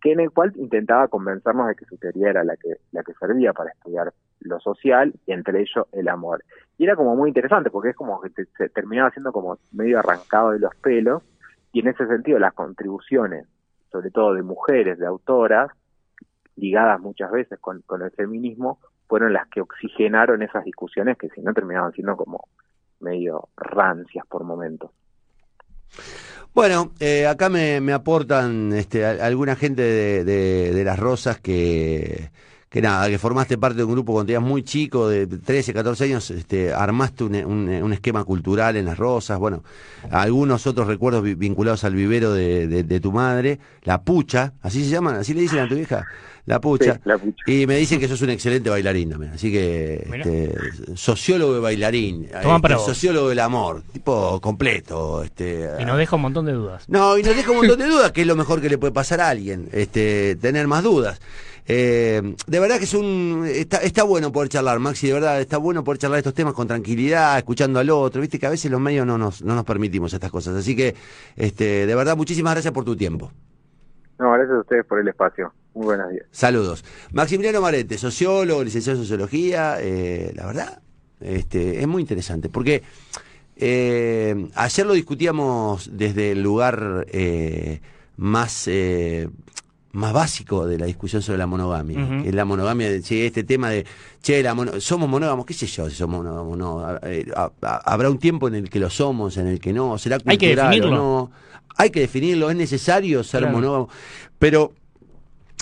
Que 0.00 0.12
en 0.12 0.20
el 0.20 0.30
cual 0.30 0.52
intentaba 0.56 1.08
convencernos 1.08 1.68
de 1.68 1.74
que 1.74 1.84
su 1.86 1.96
teoría 1.96 2.30
era 2.30 2.44
la 2.44 2.56
que, 2.56 2.76
la 2.92 3.02
que 3.02 3.14
servía 3.14 3.52
para 3.52 3.70
estudiar 3.70 4.12
lo 4.40 4.60
social 4.60 5.12
y 5.26 5.32
entre 5.32 5.60
ellos 5.60 5.86
el 5.92 6.08
amor. 6.08 6.44
Y 6.76 6.84
era 6.84 6.94
como 6.94 7.16
muy 7.16 7.30
interesante 7.30 7.70
porque 7.70 7.90
es 7.90 7.96
como 7.96 8.20
que 8.20 8.30
se 8.56 8.68
terminaba 8.68 9.10
siendo 9.10 9.32
como 9.32 9.58
medio 9.72 9.98
arrancado 9.98 10.52
de 10.52 10.60
los 10.60 10.74
pelos 10.76 11.22
y 11.72 11.80
en 11.80 11.88
ese 11.88 12.06
sentido 12.06 12.38
las 12.38 12.54
contribuciones, 12.54 13.46
sobre 13.90 14.10
todo 14.10 14.34
de 14.34 14.42
mujeres, 14.42 14.98
de 14.98 15.06
autoras, 15.06 15.70
ligadas 16.56 17.00
muchas 17.00 17.30
veces 17.30 17.58
con, 17.58 17.82
con 17.82 18.02
el 18.02 18.10
feminismo, 18.12 18.78
fueron 19.08 19.32
las 19.32 19.48
que 19.48 19.60
oxigenaron 19.60 20.42
esas 20.42 20.64
discusiones 20.64 21.16
que 21.16 21.28
si 21.30 21.40
no 21.40 21.54
terminaban 21.54 21.92
siendo 21.92 22.16
como 22.16 22.48
medio 23.00 23.48
rancias 23.56 24.26
por 24.26 24.44
momentos. 24.44 24.90
Bueno, 26.58 26.90
eh, 26.98 27.24
acá 27.28 27.48
me, 27.48 27.92
aportan 27.92 28.72
este, 28.72 29.06
alguna 29.06 29.54
gente 29.54 29.80
de, 30.24 30.82
las 30.84 30.98
Rosas 30.98 31.38
que, 31.38 32.32
que 32.68 32.82
nada, 32.82 33.08
que 33.08 33.16
formaste 33.16 33.56
parte 33.56 33.76
de 33.76 33.84
un 33.84 33.92
grupo 33.92 34.12
cuando 34.12 34.32
eras 34.32 34.42
muy 34.42 34.64
chico, 34.64 35.08
de 35.08 35.28
13, 35.28 35.72
14 35.72 36.04
años, 36.06 36.28
este, 36.32 36.74
armaste 36.74 37.22
un, 37.22 37.36
un, 37.36 37.92
esquema 37.92 38.24
cultural 38.24 38.74
en 38.74 38.86
las 38.86 38.98
Rosas, 38.98 39.38
bueno, 39.38 39.62
algunos 40.10 40.66
otros 40.66 40.88
recuerdos 40.88 41.22
vinculados 41.22 41.84
al 41.84 41.94
vivero 41.94 42.32
de, 42.32 42.66
de, 42.66 43.00
tu 43.00 43.12
madre, 43.12 43.60
la 43.84 44.02
pucha, 44.02 44.54
así 44.60 44.82
se 44.82 44.90
llaman, 44.90 45.14
así 45.14 45.34
le 45.34 45.42
dicen 45.42 45.60
a 45.60 45.68
tu 45.68 45.76
hija. 45.76 46.06
La 46.48 46.60
pucha. 46.60 46.98
Y 47.46 47.66
me 47.66 47.76
dicen 47.76 48.00
que 48.00 48.08
sos 48.08 48.22
un 48.22 48.30
excelente 48.30 48.70
bailarín 48.70 49.10
también. 49.10 49.32
Así 49.32 49.52
que 49.52 50.08
este, 50.14 50.54
sociólogo 50.96 51.54
de 51.54 51.60
bailarín. 51.60 52.24
Este, 52.24 52.74
sociólogo 52.78 53.28
del 53.28 53.40
amor. 53.40 53.82
Tipo 53.92 54.40
completo. 54.40 55.22
Este, 55.22 55.68
y 55.78 55.84
nos 55.84 55.98
deja 55.98 56.16
un 56.16 56.22
montón 56.22 56.46
de 56.46 56.52
dudas. 56.52 56.84
No, 56.88 57.18
y 57.18 57.22
nos 57.22 57.36
deja 57.36 57.50
un 57.50 57.58
montón 57.58 57.78
de 57.78 57.86
dudas, 57.86 58.12
que 58.12 58.22
es 58.22 58.26
lo 58.26 58.34
mejor 58.34 58.62
que 58.62 58.70
le 58.70 58.78
puede 58.78 58.94
pasar 58.94 59.20
a 59.20 59.28
alguien. 59.28 59.68
Este, 59.72 60.36
tener 60.36 60.66
más 60.66 60.82
dudas. 60.82 61.20
Eh, 61.70 62.34
de 62.46 62.60
verdad 62.60 62.78
que 62.78 62.84
es 62.84 62.94
un 62.94 63.44
está, 63.46 63.76
está 63.78 64.02
bueno 64.02 64.32
poder 64.32 64.48
charlar, 64.48 64.78
Maxi, 64.78 65.08
de 65.08 65.12
verdad, 65.12 65.38
está 65.38 65.58
bueno 65.58 65.84
poder 65.84 65.98
charlar 65.98 66.16
estos 66.16 66.32
temas 66.32 66.54
con 66.54 66.66
tranquilidad, 66.66 67.36
escuchando 67.36 67.78
al 67.78 67.90
otro, 67.90 68.22
viste 68.22 68.38
que 68.38 68.46
a 68.46 68.50
veces 68.50 68.70
los 68.70 68.80
medios 68.80 69.06
no 69.06 69.18
nos, 69.18 69.42
no 69.42 69.54
nos 69.54 69.66
permitimos 69.66 70.14
estas 70.14 70.30
cosas. 70.30 70.56
Así 70.56 70.74
que, 70.74 70.94
este, 71.36 71.84
de 71.86 71.94
verdad, 71.94 72.16
muchísimas 72.16 72.54
gracias 72.54 72.72
por 72.72 72.86
tu 72.86 72.96
tiempo. 72.96 73.30
No, 74.18 74.32
gracias 74.32 74.56
a 74.56 74.60
ustedes 74.60 74.84
por 74.84 74.98
el 74.98 75.08
espacio. 75.08 75.52
Muy 75.74 75.86
buenos 75.86 76.10
días. 76.10 76.26
Saludos. 76.32 76.84
Maximiliano 77.12 77.60
Marete, 77.60 77.98
sociólogo, 77.98 78.64
licenciado 78.64 78.98
en 78.98 79.04
sociología. 79.04 79.76
Eh, 79.80 80.32
la 80.34 80.46
verdad, 80.46 80.82
este, 81.20 81.80
es 81.80 81.86
muy 81.86 82.02
interesante 82.02 82.48
porque 82.48 82.82
eh, 83.56 84.48
ayer 84.54 84.86
lo 84.86 84.94
discutíamos 84.94 85.90
desde 85.96 86.32
el 86.32 86.42
lugar 86.42 87.06
eh, 87.10 87.80
más 88.16 88.68
más 89.90 90.12
básico 90.12 90.66
de 90.66 90.78
la 90.78 90.86
discusión 90.86 91.22
sobre 91.22 91.38
la 91.38 91.46
monogamia, 91.46 92.22
que 92.22 92.28
es 92.28 92.34
la 92.34 92.44
monogamia, 92.44 92.88
de, 92.90 92.98
este 92.98 93.42
tema 93.42 93.70
de, 93.70 93.86
che, 94.22 94.42
la 94.42 94.54
somos 94.80 95.08
monógamos, 95.08 95.46
qué 95.46 95.54
sé 95.54 95.66
yo 95.66 95.88
si 95.88 95.96
somos 95.96 96.22
monógamos, 96.22 96.58
no, 96.58 96.84
habrá 97.62 98.10
un 98.10 98.18
tiempo 98.18 98.48
en 98.48 98.54
el 98.54 98.70
que 98.70 98.78
lo 98.78 98.90
somos, 98.90 99.38
en 99.38 99.46
el 99.46 99.58
que 99.58 99.72
no, 99.72 99.96
será 99.98 100.18
cultural 100.18 100.32
Hay 100.32 100.38
que 100.38 100.54
definirlo. 100.54 100.90
no, 100.90 101.30
hay 101.78 101.88
que 101.90 102.00
definirlo, 102.00 102.50
es 102.50 102.56
necesario 102.56 103.24
ser 103.24 103.48
monógamo, 103.50 103.88
pero 104.38 104.74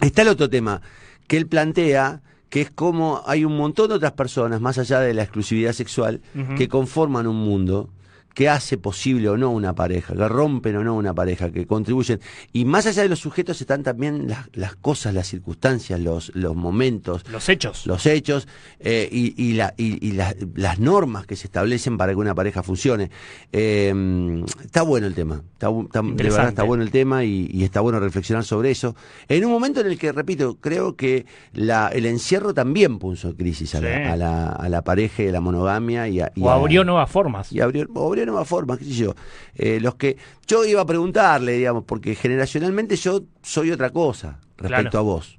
Está 0.03 0.23
el 0.23 0.29
otro 0.29 0.49
tema 0.49 0.83
que 1.27 1.37
él 1.37 1.47
plantea, 1.47 2.23
que 2.51 2.61
es 2.61 2.71
como 2.71 3.23
hay 3.27 3.45
un 3.45 3.57
montón 3.57 3.89
de 3.89 3.95
otras 3.95 4.13
personas, 4.13 4.61
más 4.61 4.79
allá 4.79 5.01
de 5.01 5.15
la 5.15 5.23
exclusividad 5.23 5.73
sexual, 5.73 6.21
que 6.57 6.69
conforman 6.69 7.27
un 7.27 7.37
mundo 7.37 7.89
que 8.37 8.51
hace 8.51 8.77
posible 8.77 9.31
o 9.31 9.39
no 9.39 9.51
una 9.51 9.75
pareja, 9.75 10.15
que 10.15 10.29
rompen 10.29 10.77
o 10.77 10.85
no 10.85 10.95
una 10.95 11.15
pareja, 11.15 11.51
que 11.51 11.67
contribuyen. 11.67 12.21
Y 12.53 12.67
más 12.67 12.85
allá 12.85 13.03
de 13.03 13.09
los 13.09 13.19
sujetos 13.19 13.59
están 13.63 13.83
también 13.83 14.29
las, 14.53 14.77
cosas, 14.77 15.15
las 15.15 15.27
circunstancias, 15.27 15.99
los, 15.99 16.31
los 16.35 16.55
momentos. 16.55 17.25
Los 17.31 17.49
hechos. 17.49 17.87
Los 17.87 18.05
hechos 18.05 18.47
eh, 18.79 19.09
y, 19.11 19.43
y, 19.43 19.55
la, 19.55 19.73
y, 19.79 20.13
las 20.13 20.79
normas 20.79 21.27
que 21.27 21.35
se 21.35 21.47
establecen 21.47 21.97
para 21.97 22.13
que 22.13 22.19
una 22.19 22.35
pareja 22.35 22.63
funcione. 22.63 23.11
Eh, 23.53 24.45
está 24.63 24.83
bueno 24.83 25.07
el 25.07 25.15
tema, 25.15 25.43
está, 25.55 25.71
de 25.71 26.23
verdad 26.23 26.49
está 26.49 26.63
bueno 26.63 26.83
el 26.83 26.91
tema 26.91 27.25
y, 27.25 27.65
está 27.65 27.81
bueno 27.81 28.01
reflexionar 28.01 28.45
sobre 28.45 28.71
eso. 28.71 28.95
En 29.29 29.47
un 29.47 29.51
momento 29.51 29.81
en 29.81 29.87
el 29.87 29.99
que, 29.99 30.13
repito, 30.13 30.59
creo 30.61 30.95
que 30.95 31.25
la, 31.55 31.89
el 31.89 32.05
encierro 32.05 32.53
también 32.53 32.99
puso 32.99 33.35
crisis 33.35 33.75
a, 33.77 33.81
la, 33.81 34.13
a, 34.13 34.17
la, 34.17 34.49
a 34.49 34.69
la 34.69 34.83
pareja 34.83 35.23
y 35.23 35.29
a 35.29 35.33
la 35.33 35.41
monogamia. 35.41 36.07
Y, 36.07 36.21
o 36.21 36.51
abrió 36.51 36.85
nuevas 36.85 37.11
formas. 37.11 37.51
Y 37.51 37.61
abrió, 37.61 37.87
nueva 38.27 38.45
forma, 38.45 38.77
qué 38.77 38.85
sé 38.85 38.93
yo. 38.93 39.15
Eh, 39.55 39.79
los 39.81 39.95
que 39.95 40.17
yo 40.47 40.65
iba 40.65 40.83
a 40.83 40.87
preguntarle, 40.87 41.53
digamos, 41.53 41.85
porque 41.85 42.15
generacionalmente 42.15 42.97
yo 42.97 43.23
soy 43.43 43.71
otra 43.71 43.91
cosa 43.91 44.41
respecto 44.59 44.99
a 44.99 45.03
vos. 45.03 45.39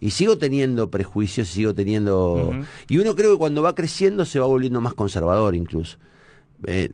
Y 0.00 0.10
sigo 0.10 0.38
teniendo 0.38 0.90
prejuicios, 0.90 1.48
sigo 1.48 1.74
teniendo... 1.74 2.52
Y 2.88 2.98
uno 2.98 3.16
creo 3.16 3.32
que 3.32 3.38
cuando 3.38 3.62
va 3.62 3.74
creciendo 3.74 4.24
se 4.24 4.38
va 4.38 4.46
volviendo 4.46 4.80
más 4.80 4.94
conservador 4.94 5.56
incluso. 5.56 5.98
Eh, 6.66 6.90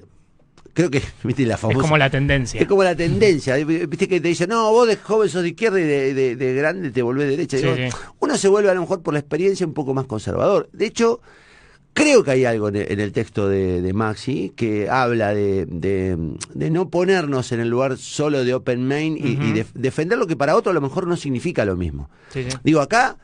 creo 0.73 0.91
que, 0.91 1.03
viste, 1.23 1.45
la 1.45 1.57
famosa... 1.57 1.79
Es 1.79 1.83
como 1.83 1.99
la 1.99 2.11
tendencia. 2.11 2.61
Es 2.61 2.67
como 2.67 2.83
la 2.83 2.97
tendencia. 2.97 3.57
Viste 3.65 4.09
que 4.09 4.21
te 4.21 4.29
dicen, 4.29 4.49
no, 4.49 4.71
vos 4.73 4.89
de 4.89 4.97
joven 4.97 5.29
sos 5.29 5.43
de 5.43 5.49
izquierda 5.51 5.81
y 5.81 5.85
de, 5.85 6.37
de, 6.37 6.55
grande 6.55 6.91
te 6.91 7.03
volvés 7.03 7.29
de 7.29 7.37
derecha. 7.37 7.59
Uno 8.21 8.37
se 8.37 8.49
vuelve 8.49 8.71
a 8.71 8.75
lo 8.75 8.81
mejor 8.81 9.03
por 9.03 9.13
la 9.13 9.21
experiencia 9.21 9.67
un 9.67 9.75
poco 9.75 9.93
más 9.93 10.07
conservador. 10.07 10.69
De 10.73 10.87
hecho, 10.87 11.21
Creo 11.95 12.25
que 12.25 12.33
hay 12.33 12.45
algo 12.45 12.69
en 12.69 13.01
el 13.01 13.13
texto 13.13 13.49
de, 13.49 13.93
Maxi 13.95 14.53
que 14.57 14.91
habla 14.91 15.33
de, 15.33 15.65
de, 15.67 16.71
no 16.71 16.91
ponernos 16.91 17.53
en 17.53 17.61
el 17.61 17.69
lugar 17.69 17.97
solo 17.99 18.45
de 18.45 18.53
Open 18.53 18.87
Main 18.87 19.17
y, 19.17 19.63
defender 19.75 20.19
lo 20.19 20.27
que 20.27 20.35
para 20.35 20.57
otro 20.57 20.73
a 20.73 20.75
lo 20.75 20.81
mejor 20.81 21.07
no 21.07 21.17
significa 21.17 21.65
lo 21.65 21.77
mismo. 21.77 22.11
Digo, 22.65 22.81
acá 22.81 23.17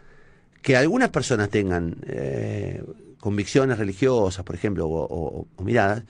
que 0.62 0.76
algunas 0.76 1.09
personas 1.09 1.50
tengan 1.50 1.96
eh, 2.06 2.85
convicciones 3.18 3.76
religiosas, 3.76 4.44
por 4.44 4.54
ejemplo, 4.54 4.87
o, 4.88 5.46
miradas, 5.59 6.04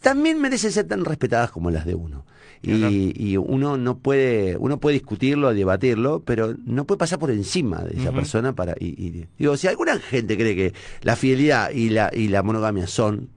también 0.00 0.40
merecen 0.40 0.72
ser 0.72 0.86
tan 0.86 1.06
respetadas 1.06 1.50
como 1.50 1.70
las 1.70 1.86
de 1.86 1.94
uno. 1.94 2.26
Y, 2.66 3.36
uno 3.36 3.76
no 3.76 3.98
puede, 3.98 4.56
uno 4.56 4.78
puede 4.80 4.94
discutirlo, 4.94 5.52
debatirlo, 5.52 6.22
pero 6.24 6.54
no 6.64 6.86
puede 6.86 6.98
pasar 6.98 7.18
por 7.18 7.30
encima 7.30 7.82
de 7.82 8.00
esa 8.00 8.12
persona 8.12 8.54
para. 8.54 8.74
Y, 8.78 9.26
digo, 9.38 9.56
si 9.56 9.68
alguna 9.68 9.98
gente 9.98 10.36
cree 10.36 10.54
que 10.54 10.74
la 11.02 11.16
fidelidad 11.16 11.70
y 11.70 11.90
la, 11.90 12.10
y 12.12 12.28
la 12.28 12.42
monogamia 12.42 12.86
son, 12.86 13.30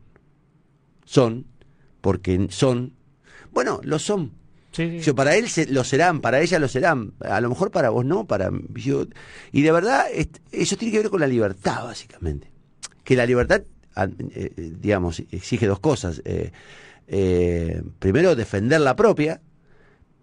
son, 1.05 1.45
porque 2.01 2.47
son, 2.49 2.93
bueno, 3.51 3.79
lo 3.83 3.99
son. 3.99 4.31
Yo, 5.01 5.15
para 5.15 5.35
él 5.35 5.47
lo 5.69 5.83
serán, 5.83 6.21
para 6.21 6.39
ella 6.39 6.59
lo 6.59 6.67
serán, 6.67 7.13
a 7.21 7.41
lo 7.41 7.49
mejor 7.49 7.71
para 7.71 7.89
vos 7.89 8.05
no, 8.05 8.27
para 8.27 8.51
yo, 8.75 9.07
y 9.51 9.63
de 9.63 9.71
verdad 9.71 10.05
eso 10.51 10.77
tiene 10.77 10.91
que 10.91 10.99
ver 10.99 11.09
con 11.09 11.19
la 11.19 11.25
libertad 11.25 11.83
básicamente, 11.83 12.51
que 13.03 13.15
la 13.15 13.25
libertad 13.25 13.63
digamos, 14.55 15.23
exige 15.31 15.65
dos 15.65 15.79
cosas. 15.79 16.21
Primero, 17.07 18.35
defender 18.35 18.81
la 18.81 18.95
propia, 18.95 19.41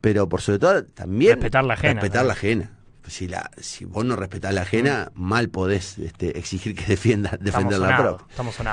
pero 0.01 0.29
por 0.29 0.43
sobre 0.43 0.59
todo 0.59 0.85
también 0.85 1.37
respetar 1.37 1.65
la 1.65 1.75
ajena. 1.75 2.01
Respetar 2.01 2.27
la 2.27 2.33
ajena. 2.35 2.71
Si, 3.07 3.29
la, 3.29 3.51
si 3.59 3.85
vos 3.85 4.05
no 4.05 4.17
respetás 4.17 4.55
la 4.55 4.63
ajena, 4.63 5.13
mm. 5.15 5.23
mal 5.23 5.51
podés 5.51 5.99
este, 5.99 6.39
exigir 6.39 6.75
que 6.75 6.85
defienda 6.87 7.39
defender 7.41 7.79
la 7.79 7.97
propia. 7.97 8.27
Estamos 8.31 8.55
sonados. 8.55 8.73